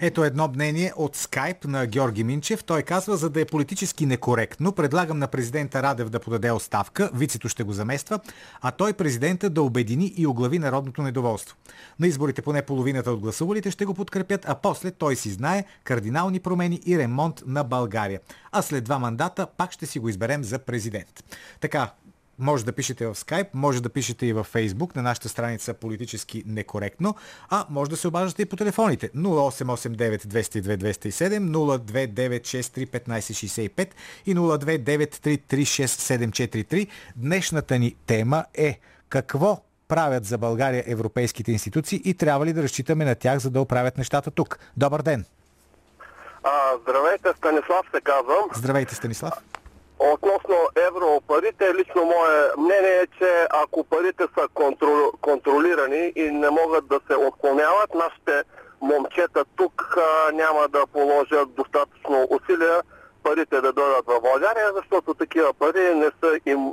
[0.00, 2.64] Ето едно мнение от скайп на Георги Минчев.
[2.64, 7.48] Той казва, за да е политически некоректно, предлагам на президента Радев да подаде оставка, вицето
[7.48, 8.20] ще го замества,
[8.62, 11.56] а той президента да обедини и оглави народното недоволство.
[12.00, 16.40] На изборите поне половината от гласувалите ще го подкрепят, а после той си знае кардинални
[16.40, 18.20] промени и ремонт на България.
[18.52, 21.24] А след два мандата пак ще си го изберем за президент.
[21.60, 21.90] Така,
[22.38, 26.42] може да пишете в Skype, може да пишете и в Facebook на нашата страница политически
[26.46, 27.14] некоректно,
[27.50, 33.76] а може да се обаждате и по телефоните 0889 202 207, 029
[34.26, 42.46] 1565 и 029 Днешната ни тема е какво правят за България европейските институции и трябва
[42.46, 44.58] ли да разчитаме на тях, за да оправят нещата тук.
[44.76, 45.24] Добър ден!
[46.44, 46.50] А,
[46.82, 48.44] здравейте, Станислав се казвам.
[48.54, 49.32] Здравейте, Станислав.
[49.98, 50.56] Относно
[50.88, 57.00] европарите, лично мое мнение е, че ако парите са контрол, контролирани и не могат да
[57.06, 58.42] се отклоняват, нашите
[58.80, 62.82] момчета тук а, няма да положат достатъчно усилия
[63.22, 66.72] парите да дойдат в България, защото такива пари не са им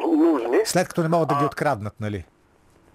[0.00, 0.58] нужни.
[0.64, 2.24] След като не могат да ги откраднат, нали?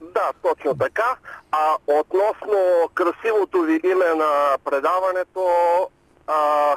[0.01, 1.15] Да, точно така.
[1.51, 5.47] А относно красивото ви име на предаването,
[6.27, 6.71] а,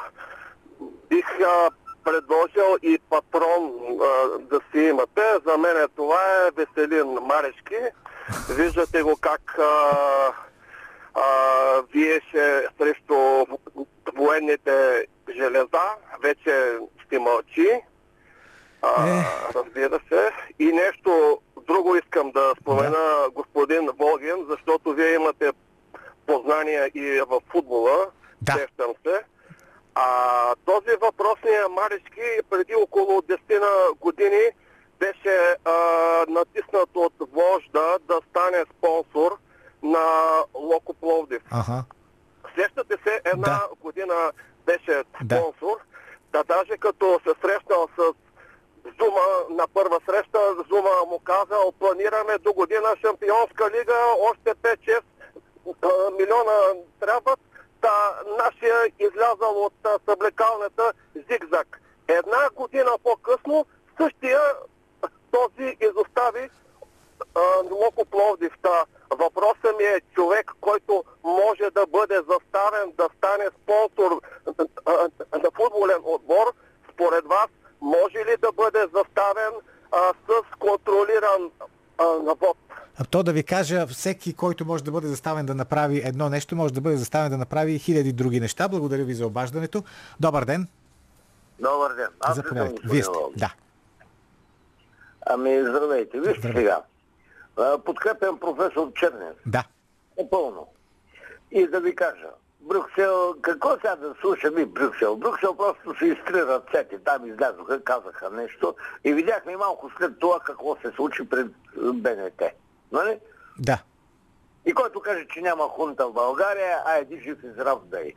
[1.09, 1.69] бих а,
[2.09, 5.21] предложил и патрон а, да си имате.
[5.47, 7.79] За мен това е Веселин Марешки.
[8.49, 10.33] Виждате го как а,
[11.13, 11.23] а,
[11.93, 13.45] виеше срещу
[14.15, 15.05] военните
[15.35, 15.85] железа.
[16.23, 17.69] Вече ще мълчи.
[18.81, 19.23] А, е.
[19.55, 20.31] Разбира се.
[20.59, 23.29] И нещо друго искам да спомена да.
[23.33, 25.51] господин Волгин, защото вие имате
[26.27, 28.07] познания и в футбола.
[28.41, 28.53] Да.
[28.53, 29.21] Сещам се.
[30.01, 34.51] А този въпросния Маришки преди около 10 на години
[34.99, 35.71] беше а,
[36.29, 39.37] натиснат от вожда да стане спонсор
[39.83, 40.05] на
[40.53, 41.41] Локо Пловдив.
[41.51, 41.83] Ага.
[42.55, 43.67] Сещате се, една да.
[43.81, 44.31] година
[44.65, 45.77] беше спонсор,
[46.31, 46.43] да.
[46.43, 48.01] да даже като се срещнал с
[48.99, 50.39] Зума на първа среща,
[50.69, 53.95] Зума му казал, планираме до година шампионска лига,
[54.31, 55.01] още 5-6
[56.19, 56.57] милиона
[56.99, 57.39] трябват
[57.81, 61.81] та, нашия излязал от а, съблекалната зигзаг.
[62.07, 63.65] Една година по-късно
[64.01, 64.39] същия
[65.31, 66.49] този изостави
[67.35, 68.53] а, Локо Пловдив.
[69.09, 74.21] Въпросът ми е човек, който може да бъде заставен да стане спонсор
[74.85, 74.91] а,
[75.37, 76.53] на футболен отбор,
[76.93, 77.47] според вас
[77.81, 79.53] може ли да бъде заставен
[79.91, 81.51] а, с контролиран
[81.97, 82.05] а,
[82.41, 82.57] вод?
[83.01, 86.55] А то да ви кажа, всеки, който може да бъде заставен да направи едно нещо,
[86.55, 88.67] може да бъде заставен да направи хиляди други неща.
[88.67, 89.83] Благодаря ви за обаждането.
[90.19, 90.67] Добър ден.
[91.59, 92.07] Добър ден.
[92.19, 92.81] Аз Заповядайте.
[92.85, 93.17] Вие сте.
[93.37, 93.53] Да.
[95.25, 96.19] Ами, здравейте.
[96.19, 96.61] Вижте Здравей.
[96.61, 96.81] сега.
[97.85, 99.35] Подкрепям професор Чернев.
[99.45, 99.63] Да.
[100.19, 100.67] Напълно.
[101.51, 102.27] И да ви кажа,
[102.61, 105.15] Брюксел, какво сега да слушам и Брюксел?
[105.15, 110.77] Брюксел просто се изтри ръцете, там излязоха, казаха нещо и видяхме малко след това какво
[110.81, 111.47] се случи пред
[111.93, 112.41] БНТ.
[112.91, 113.19] Нали?
[113.59, 113.79] Да.
[114.65, 118.11] И който каже, че няма хунта в България, а еди жив и здрав да е.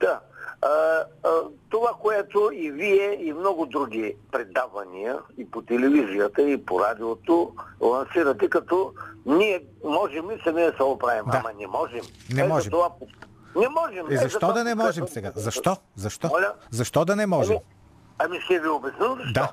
[0.00, 0.20] Да.
[0.62, 1.04] А, а,
[1.70, 8.50] това, което и вие, и много други предавания, и по телевизията, и по радиото, лансирате
[8.50, 8.92] като
[9.26, 11.38] ние можем ли сами да се оправим, Да.
[11.38, 12.00] ама не можем.
[12.30, 12.64] Не Е, можем.
[12.64, 12.90] затова-
[13.56, 14.10] Не можем.
[14.10, 15.32] Е, Е, защо затова да не можем сега?
[15.34, 15.76] Защо?
[15.96, 16.28] Защо?
[16.28, 16.54] Моля?
[16.70, 17.56] Защо да не можем?
[17.56, 17.62] Ами,
[18.20, 19.32] ами ще ви обясня защо.
[19.32, 19.52] Да.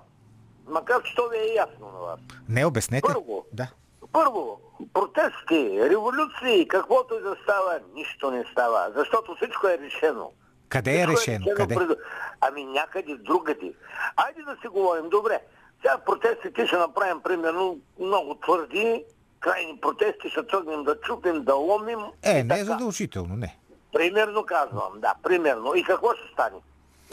[0.68, 2.20] Макар че то ви е ясно на вас.
[2.50, 3.08] Не, обяснете.
[3.08, 3.46] Първо.
[3.54, 3.68] Да.
[4.16, 4.59] Първо,
[4.93, 10.32] протести, революции, каквото и да става, нищо не става, защото всичко е решено.
[10.70, 11.45] Къде е Всичко решено?
[11.57, 11.76] Къде?
[11.76, 11.97] пред-
[12.41, 13.74] Ами някъде другаде.
[14.18, 15.09] Айде да си говорим.
[15.09, 15.39] Добре,
[15.82, 19.03] сега протестите ще направим примерно много твърди,
[19.39, 21.99] крайни протести, ще тръгнем да чупим, да ломим.
[22.24, 23.57] Е, и не е задължително, не.
[23.93, 25.76] Примерно казвам, да, примерно.
[25.76, 26.57] И какво ще стане?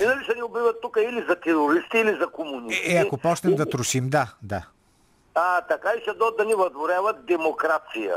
[0.01, 2.97] И нали ще ни убиват тук или за терористи, или за комунисти.
[2.97, 4.67] Е, ако почнем да Или- трошим, да, да.
[5.35, 8.17] А, така и ще дойдат да ни въдворяват демокрация.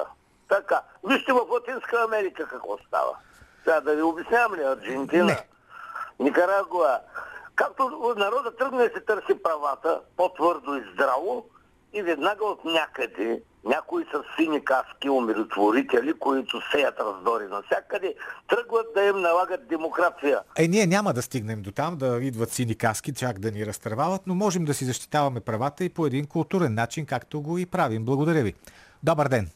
[0.50, 0.82] Така.
[1.04, 3.18] Вижте в Латинска Америка какво става.
[3.64, 5.26] Сега да ви обяснявам ли Аржентина?
[5.26, 5.48] Не.
[6.20, 7.00] Никарагуа.
[7.56, 11.46] Както народа тръгне да се търси правата по-твърдо и здраво
[11.94, 18.16] и веднага от някъде някои с сини каски умиротворители, които сеят раздори навсякъде,
[18.50, 20.40] тръгват да им налагат демокрация.
[20.58, 24.22] Е, ние няма да стигнем до там да идват сини каски, чак да ни разтървават,
[24.28, 28.06] но можем да си защитаваме правата и по един културен начин, както го и правим.
[28.06, 28.54] Благодаря ви.
[29.04, 29.50] Добър ден.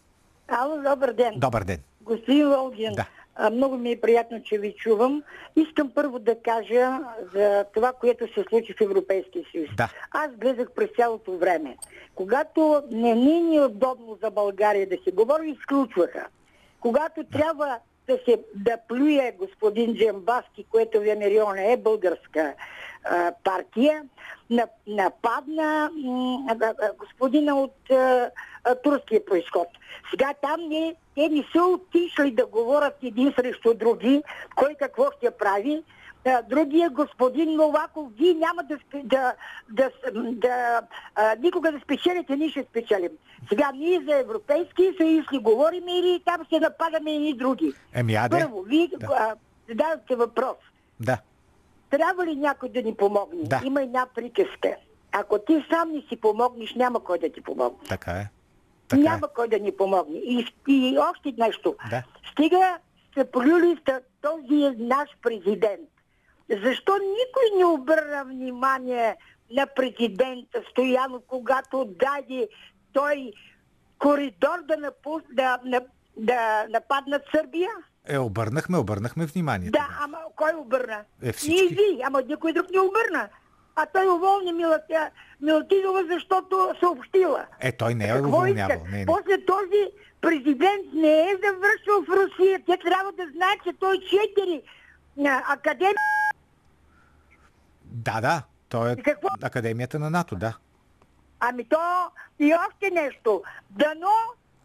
[0.48, 1.34] Ало, добър ден.
[1.38, 1.80] Добър ден.
[2.02, 3.06] Господин Волгин, Да.
[3.52, 5.24] Много ми е приятно, че ви чувам.
[5.56, 7.00] Искам първо да кажа
[7.34, 9.70] за това, което се случи в Европейския съюз.
[9.78, 9.90] Да.
[10.12, 11.78] Аз гледах през цялото време.
[12.16, 16.28] Когато не ни е удобно за България да се говори, изключваха.
[16.80, 17.78] Когато трябва
[18.10, 22.54] да се да плюе господин Джамбаски, което Венерион е българска
[23.04, 24.04] а, партия,
[24.88, 25.92] нападна
[26.98, 28.32] господина от а,
[28.64, 29.68] а, турския происход.
[30.10, 34.24] Сега там не, те не са отишли да говорят един срещу други,
[34.56, 35.84] кой какво ще прави,
[36.50, 39.34] другия господин Новаков, вие няма да, да,
[39.70, 39.92] да,
[40.32, 40.82] да
[41.16, 43.12] а, никога да спечелите, ние ще спечелим.
[43.50, 47.74] Сега ние за Европейския съюз ли говорим или там се нападаме и други?
[47.94, 48.40] Еми, аде.
[48.40, 49.36] Първо, вие да.
[49.70, 50.58] задавате въпрос.
[51.00, 51.18] Да.
[51.90, 53.44] Трябва ли някой да ни помогне?
[53.44, 53.62] Да.
[53.66, 54.76] Има една приказка.
[55.12, 57.88] Ако ти сам не си помогнеш, няма кой да ти помогне.
[57.90, 58.30] Така е.
[58.88, 59.34] Така няма е.
[59.36, 60.18] кой да ни помогне.
[60.18, 61.76] И, и още нещо.
[61.90, 62.04] Да.
[62.32, 62.78] Стига
[63.12, 63.78] сте полюли
[64.22, 65.90] този наш президент.
[66.50, 69.16] Защо никой не обърна внимание
[69.52, 72.48] на президента Стоянов, когато даде
[72.94, 73.32] той
[74.00, 75.24] коридор да, напус...
[75.34, 75.82] да, да,
[76.18, 77.70] да нападнат Сърбия?
[78.08, 79.70] Е, обърнахме, обърнахме внимание.
[79.70, 81.04] Да, ама кой обърна?
[81.24, 81.54] Е, всички.
[81.54, 83.30] Ние ви, ама никой друг не обърна.
[83.76, 85.10] А той уволни Милатя,
[85.42, 87.46] Милатидова, защото съобщила.
[87.60, 88.84] Е, той не е Какво уволнявал.
[88.92, 89.06] Не, не.
[89.06, 89.92] После този
[90.22, 92.60] президент не е завършил в Русия.
[92.66, 94.62] Те трябва да знаят, че той четири
[95.18, 95.96] на академия
[98.14, 98.42] Да, да.
[98.70, 99.28] Той е И какво?
[99.42, 100.58] Академията на НАТО, да.
[101.40, 103.44] Ами то и още нещо.
[103.70, 104.12] Дано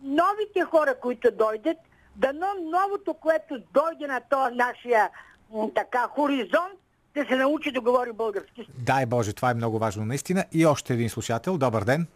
[0.02, 1.76] новите хора, които дойдат,
[2.16, 5.10] дано новото, което дойде на този нашия
[5.74, 6.78] така хоризонт,
[7.14, 8.68] да се научи да говори български.
[8.78, 10.44] Дай Боже, това е много важно наистина.
[10.52, 11.58] И още един слушател.
[11.58, 12.06] Добър ден.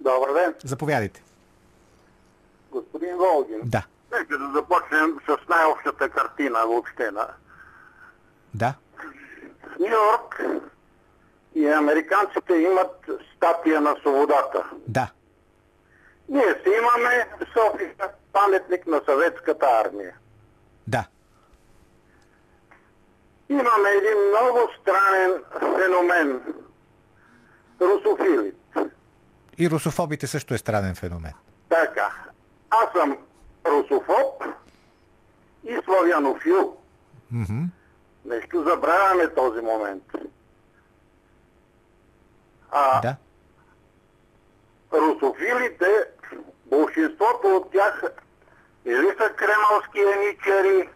[0.00, 1.22] Добър ден, Заповядайте.
[2.70, 3.60] господин Волгин.
[3.64, 3.86] Да.
[4.12, 7.10] Нека да започнем с най-общата картина въобще.
[7.10, 7.28] На.
[8.54, 8.74] Да.
[9.76, 10.42] В Нью Йорк
[11.54, 14.70] и американците имат статия на свободата.
[14.88, 15.10] Да.
[16.28, 17.94] Ние си имаме София
[18.32, 20.14] паметник на съветската армия.
[20.86, 21.04] Да.
[23.48, 26.42] Имаме един много странен феномен.
[27.80, 28.56] Русофилите.
[29.58, 31.32] И русофобите също е странен феномен.
[31.68, 32.14] Така.
[32.70, 33.16] Аз съм
[33.66, 34.44] русофоб
[35.64, 36.76] и славянофил.
[37.30, 37.62] Мгм.
[38.26, 40.02] Нещо забравяме този момент.
[42.70, 43.16] А Да.
[44.92, 45.86] русофилите,
[46.66, 48.02] большинството от тях
[48.84, 50.88] или са кремълски еничари,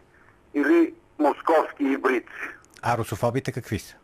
[0.53, 2.49] или московски ибрици.
[2.81, 3.95] А русофобите какви са?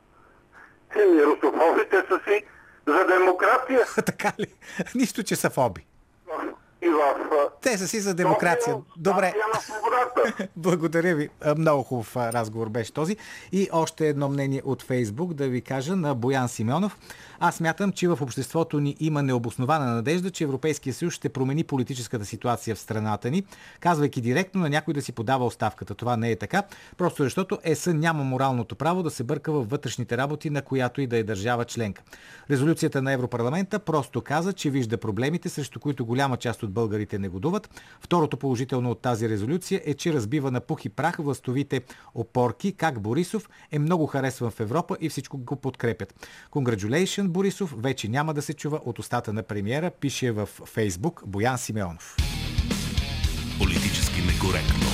[0.96, 2.44] Еми, русофобите са си
[2.88, 4.54] за демокрация така ли?
[4.96, 5.87] Нищо, че са фоби.
[6.82, 8.74] И в Те са си за демокрация.
[8.74, 9.34] София, Добре.
[10.56, 11.30] Благодаря ви.
[11.58, 13.18] Много хубав разговор беше този.
[13.52, 16.98] И още едно мнение от Фейсбук да ви кажа на Боян Симеонов.
[17.40, 22.26] Аз мятам, че в обществото ни има необоснована надежда, че Европейския съюз ще промени политическата
[22.26, 23.44] ситуация в страната ни,
[23.80, 25.96] казвайки директно на някой да си подава оставката.
[25.96, 26.64] Това не е така,
[26.98, 31.08] просто защото ЕС няма моралното право да се бърка във вътрешните работи на която и
[31.08, 32.04] да е държава членка.
[32.52, 37.70] Резолюцията на Европарламента просто каза, че вижда проблемите, срещу които голяма част от българите негодуват.
[38.02, 41.82] Второто положително от тази резолюция е, че разбива на пух и прах властовите
[42.16, 46.28] опорки, как Борисов е много харесван в Европа и всичко го подкрепят.
[46.52, 51.58] Congratulations, Борисов, вече няма да се чува от устата на премиера, пише в Фейсбук Боян
[51.58, 52.16] Симеонов.
[53.60, 54.88] Политически некоректно.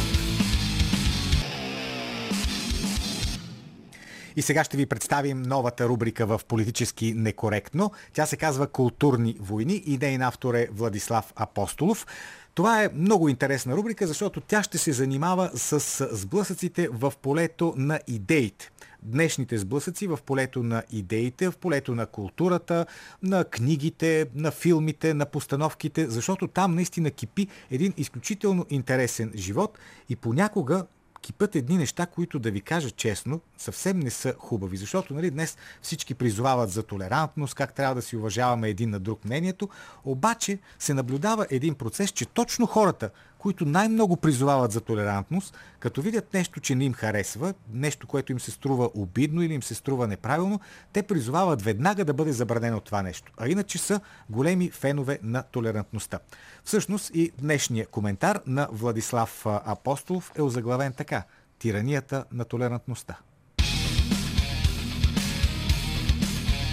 [4.36, 7.92] И сега ще ви представим новата рубрика в Политически некоректно.
[8.14, 12.08] Тя се казва Културни войни и нейн автор е Владислав Апостолов.
[12.56, 18.00] Това е много интересна рубрика, защото тя ще се занимава с сблъсъците в полето на
[18.08, 18.72] идеите.
[19.06, 22.86] Днешните сблъсъци в полето на идеите, в полето на културата,
[23.24, 29.78] на книгите, на филмите, на постановките, защото там наистина кипи един изключително интересен живот
[30.10, 30.86] и понякога
[31.24, 34.78] кипят едни неща, които да ви кажа честно, съвсем не са хубави.
[34.78, 39.26] Защото нали, днес всички призовават за толерантност, как трябва да си уважаваме един на друг
[39.26, 39.70] мнението,
[40.06, 43.10] обаче се наблюдава един процес, че точно хората,
[43.44, 48.40] които най-много призовават за толерантност, като видят нещо, че не им харесва, нещо, което им
[48.40, 50.60] се струва обидно или им се струва неправилно,
[50.94, 53.32] те призовават веднага да бъде забранено това нещо.
[53.38, 56.20] А иначе са големи фенове на толерантността.
[56.64, 61.24] Всъщност и днешния коментар на Владислав Апостолов е озаглавен така–
[61.60, 63.18] Тиранията на толерантността.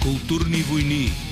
[0.03, 1.30] Културни войни.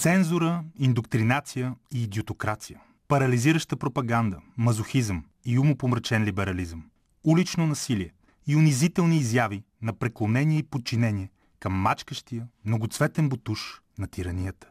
[0.00, 2.80] Цензура, индоктринация и идиотокрация.
[3.08, 6.84] Парализираща пропаганда, мазохизъм и умопомрачен либерализъм.
[7.24, 8.12] Улично насилие
[8.46, 14.68] и унизителни изяви на преклонение и подчинение към мачкащия, многоцветен бутуш на тиранията.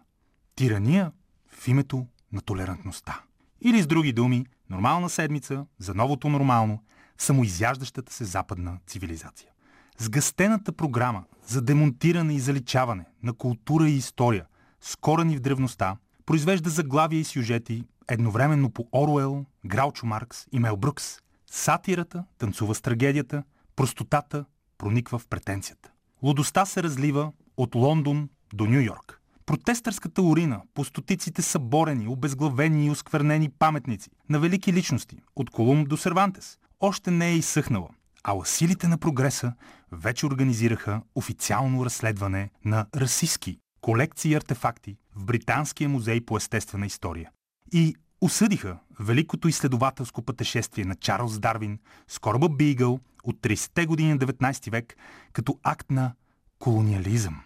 [0.55, 1.11] Тирания
[1.49, 3.21] в името на толерантността.
[3.61, 6.83] Или с други думи, нормална седмица за новото нормално
[7.17, 9.49] самоизяждащата се западна цивилизация.
[9.97, 14.45] Сгъстената програма за демонтиране и заличаване на култура и история
[14.81, 20.77] с корени в древността произвежда заглавия и сюжети едновременно по Оруел, Граучо Маркс и Мел
[20.77, 21.17] Брукс.
[21.51, 23.43] Сатирата танцува с трагедията,
[23.75, 24.45] простотата
[24.77, 25.91] прониква в претенцията.
[26.23, 29.21] Лудостта се разлива от Лондон до Нью Йорк.
[29.45, 35.97] Протестърската урина по стотиците съборени, обезглавени и осквернени паметници на велики личности, от Колумб до
[35.97, 37.89] Сервантес, още не е изсъхнала,
[38.23, 39.53] а силите на прогреса
[39.91, 47.29] вече организираха официално разследване на расистски колекции артефакти в Британския музей по естествена история
[47.73, 54.17] и осъдиха великото изследователско пътешествие на Чарлз Дарвин с кораба Бигъл от 30-те години на
[54.17, 54.95] 19 век
[55.33, 56.13] като акт на
[56.59, 57.41] колониализъм.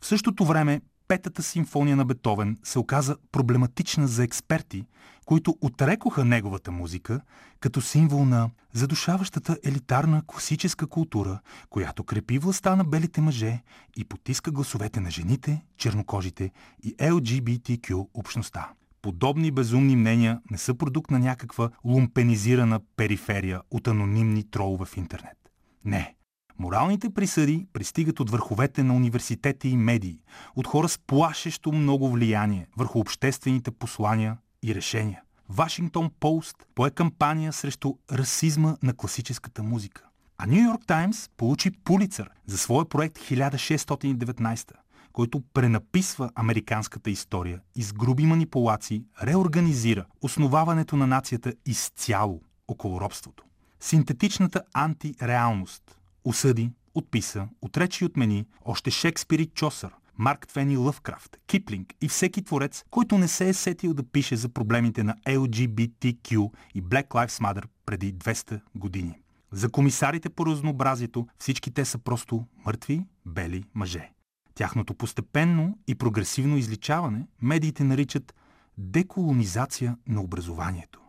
[0.00, 4.84] В същото време Петата симфония на Бетовен се оказа проблематична за експерти,
[5.32, 7.20] които отрекоха неговата музика
[7.60, 13.62] като символ на задушаващата елитарна класическа култура, която крепи властта на белите мъже
[13.96, 16.50] и потиска гласовете на жените, чернокожите
[16.82, 18.70] и LGBTQ общността.
[19.02, 25.38] Подобни безумни мнения не са продукт на някаква лумпенизирана периферия от анонимни тролове в интернет.
[25.84, 26.14] Не.
[26.58, 30.18] Моралните присъди пристигат от върховете на университети и медии,
[30.56, 35.22] от хора с плашещо много влияние върху обществените послания и решения.
[35.48, 40.02] Вашингтон Пост пое кампания срещу расизма на класическата музика.
[40.38, 44.72] А Нью Йорк Таймс получи Пулицър за своя проект 1619,
[45.12, 53.44] който пренаписва американската история и с груби манипулации реорганизира основаването на нацията изцяло около робството.
[53.80, 61.36] Синтетичната антиреалност осъди, отписа, отречи и отмени още Шекспир и Чосър, Марк Твен и Лъвкрафт,
[61.46, 66.50] Киплинг и всеки творец, който не се е сетил да пише за проблемите на LGBTQ
[66.74, 69.22] и Black Lives Matter преди 200 години.
[69.52, 74.10] За комисарите по разнообразието всички те са просто мъртви, бели мъже.
[74.54, 78.34] Тяхното постепенно и прогресивно изличаване медиите наричат
[78.78, 81.00] деколонизация на образованието.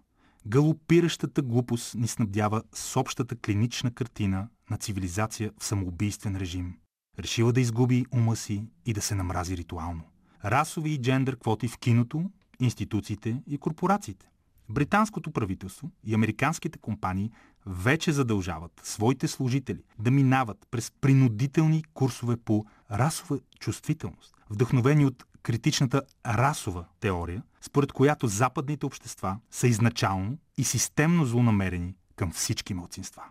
[0.47, 6.73] Галопиращата глупост ни снабдява с общата клинична картина на цивилизация в самоубийствен режим.
[7.19, 10.03] Решила да изгуби ума си и да се намрази ритуално.
[10.45, 14.25] Расови и джендър квоти в киното, институциите и корпорациите.
[14.69, 17.31] Британското правителство и американските компании
[17.65, 26.01] вече задължават своите служители да минават през принудителни курсове по расова чувствителност, вдъхновени от критичната
[26.25, 33.23] расова теория, според която западните общества са изначално и системно злонамерени към всички мълцинства.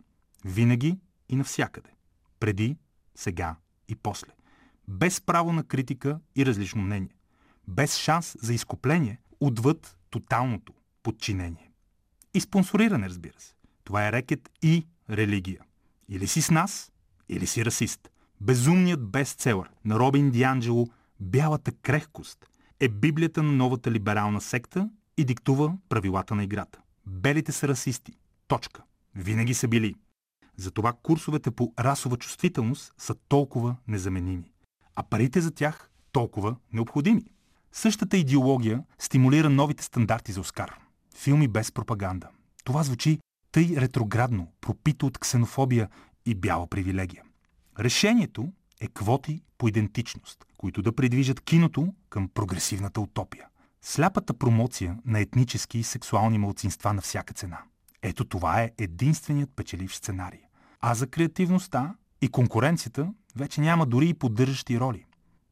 [0.45, 1.91] Винаги и навсякъде.
[2.41, 2.76] Преди,
[3.14, 3.57] сега
[3.89, 4.33] и после.
[4.89, 7.16] Без право на критика и различно мнение.
[7.68, 10.72] Без шанс за изкупление отвъд тоталното
[11.03, 11.70] подчинение.
[12.35, 13.55] И спонсориране, разбира се.
[13.85, 15.61] Това е рекет и религия.
[16.09, 16.93] Или си с нас,
[17.28, 18.11] или си расист.
[18.41, 20.89] Безумният бестселър на Робин Дианджело
[21.20, 22.47] «Бялата крехкост»
[22.80, 26.78] е библията на новата либерална секта и диктува правилата на играта.
[27.07, 28.12] Белите са расисти.
[28.49, 28.83] Точка.
[29.14, 29.95] Винаги са били.
[30.57, 34.53] Затова курсовете по расова чувствителност са толкова незаменими,
[34.96, 37.24] а парите за тях толкова необходими.
[37.72, 40.78] Същата идеология стимулира новите стандарти за Оскар.
[41.16, 42.28] Филми без пропаганда.
[42.64, 43.18] Това звучи
[43.53, 45.88] тъй ретроградно, пропито от ксенофобия
[46.26, 47.22] и бяла привилегия.
[47.78, 53.46] Решението е квоти по идентичност, които да придвижат киното към прогресивната утопия.
[53.82, 57.59] Сляпата промоция на етнически и сексуални мълцинства на всяка цена.
[58.03, 60.40] Ето това е единственият печеливш сценарий.
[60.80, 65.05] А за креативността и конкуренцията вече няма дори и поддържащи роли.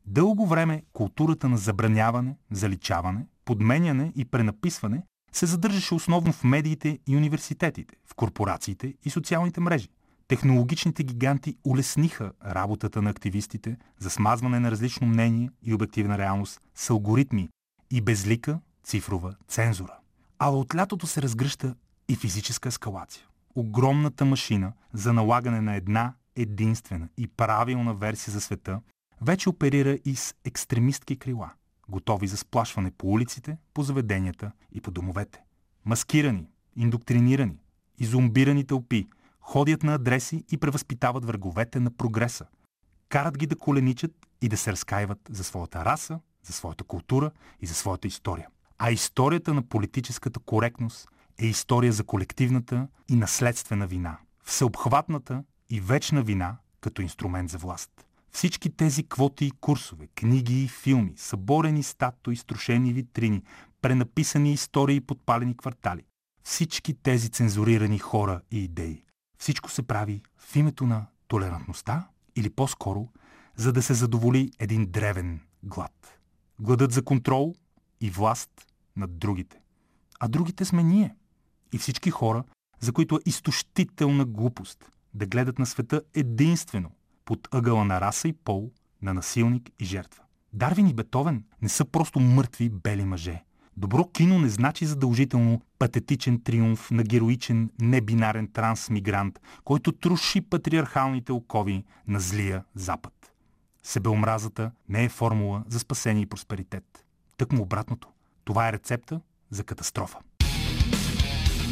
[0.07, 7.17] Дълго време културата на забраняване, заличаване, подменяне и пренаписване се задържаше основно в медиите и
[7.17, 9.89] университетите, в корпорациите и социалните мрежи.
[10.29, 16.91] Технологичните гиганти улесниха работата на активистите за смазване на различно мнение и обективна реалност с
[16.91, 17.49] алгоритми
[17.91, 19.99] и безлика цифрова цензура.
[20.39, 21.75] А от лятото се разгръща
[22.11, 23.27] и физическа ескалация.
[23.55, 28.81] Огромната машина за налагане на една единствена и правилна версия за света
[29.21, 31.51] вече оперира и с екстремистки крила,
[31.89, 35.43] готови за сплашване по улиците, по заведенията и по домовете.
[35.85, 37.59] Маскирани, индоктринирани,
[37.99, 39.09] изумбирани тълпи
[39.41, 42.47] ходят на адреси и превъзпитават враговете на прогреса.
[43.09, 47.31] Карат ги да коленичат и да се разкаиват за своята раса, за своята култура
[47.61, 48.49] и за своята история.
[48.79, 51.09] А историята на политическата коректност
[51.41, 57.91] е история за колективната и наследствена вина, всеобхватната и вечна вина като инструмент за власт.
[58.33, 63.43] Всички тези квоти и курсове, книги и филми, съборени статуи, струшени витрини,
[63.83, 66.05] пренаписани истории и подпалени квартали.
[66.45, 69.05] Всички тези цензурирани хора и идеи.
[69.39, 73.09] Всичко се прави в името на толерантността или по-скоро,
[73.57, 76.19] за да се задоволи един древен глад.
[76.61, 77.55] Гладът за контрол
[78.01, 78.51] и власт
[78.97, 79.61] над другите.
[80.21, 81.15] А другите сме ние.
[81.73, 82.45] И всички хора,
[82.81, 86.91] за които е изтощителна глупост да гледат на света единствено
[87.25, 88.71] под ъгъла на раса и пол,
[89.03, 90.23] на насилник и жертва.
[90.53, 93.45] Дарвин и Бетовен не са просто мъртви бели мъже.
[93.77, 101.85] Добро кино не значи задължително патетичен триумф на героичен небинарен трансмигрант, който труши патриархалните окови
[102.07, 103.33] на злия Запад.
[103.83, 107.07] Себеомразата не е формула за спасение и просперитет.
[107.37, 108.09] Тъкмо обратното.
[108.45, 110.19] Това е рецепта за катастрофа.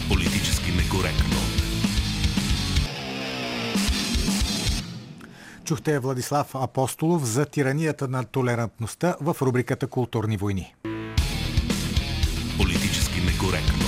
[0.08, 1.36] Политически некоректно.
[5.64, 10.74] Чухте Владислав Апостолов за тиранията на толерантността в рубриката Културни войни.
[12.58, 13.87] Политически некоректно.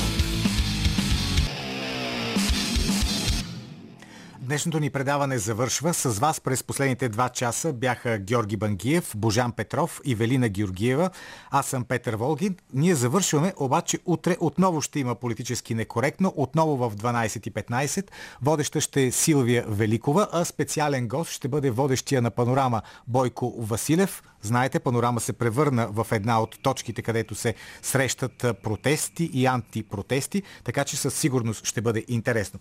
[4.51, 5.95] Днешното ни предаване завършва.
[5.95, 11.11] С вас през последните два часа бяха Георги Бангиев, Божан Петров и Велина Георгиева.
[11.51, 12.57] Аз съм Петър Волгин.
[12.75, 18.11] Ние завършваме, обаче утре отново ще има политически некоректно, отново в 12.15.
[18.43, 24.23] Водеща ще е Силвия Великова, а специален гост ще бъде водещия на панорама Бойко Василев.
[24.43, 30.85] Знаете, панорама се превърна в една от точките, където се срещат протести и антипротести, така
[30.85, 32.59] че със сигурност ще бъде интересно.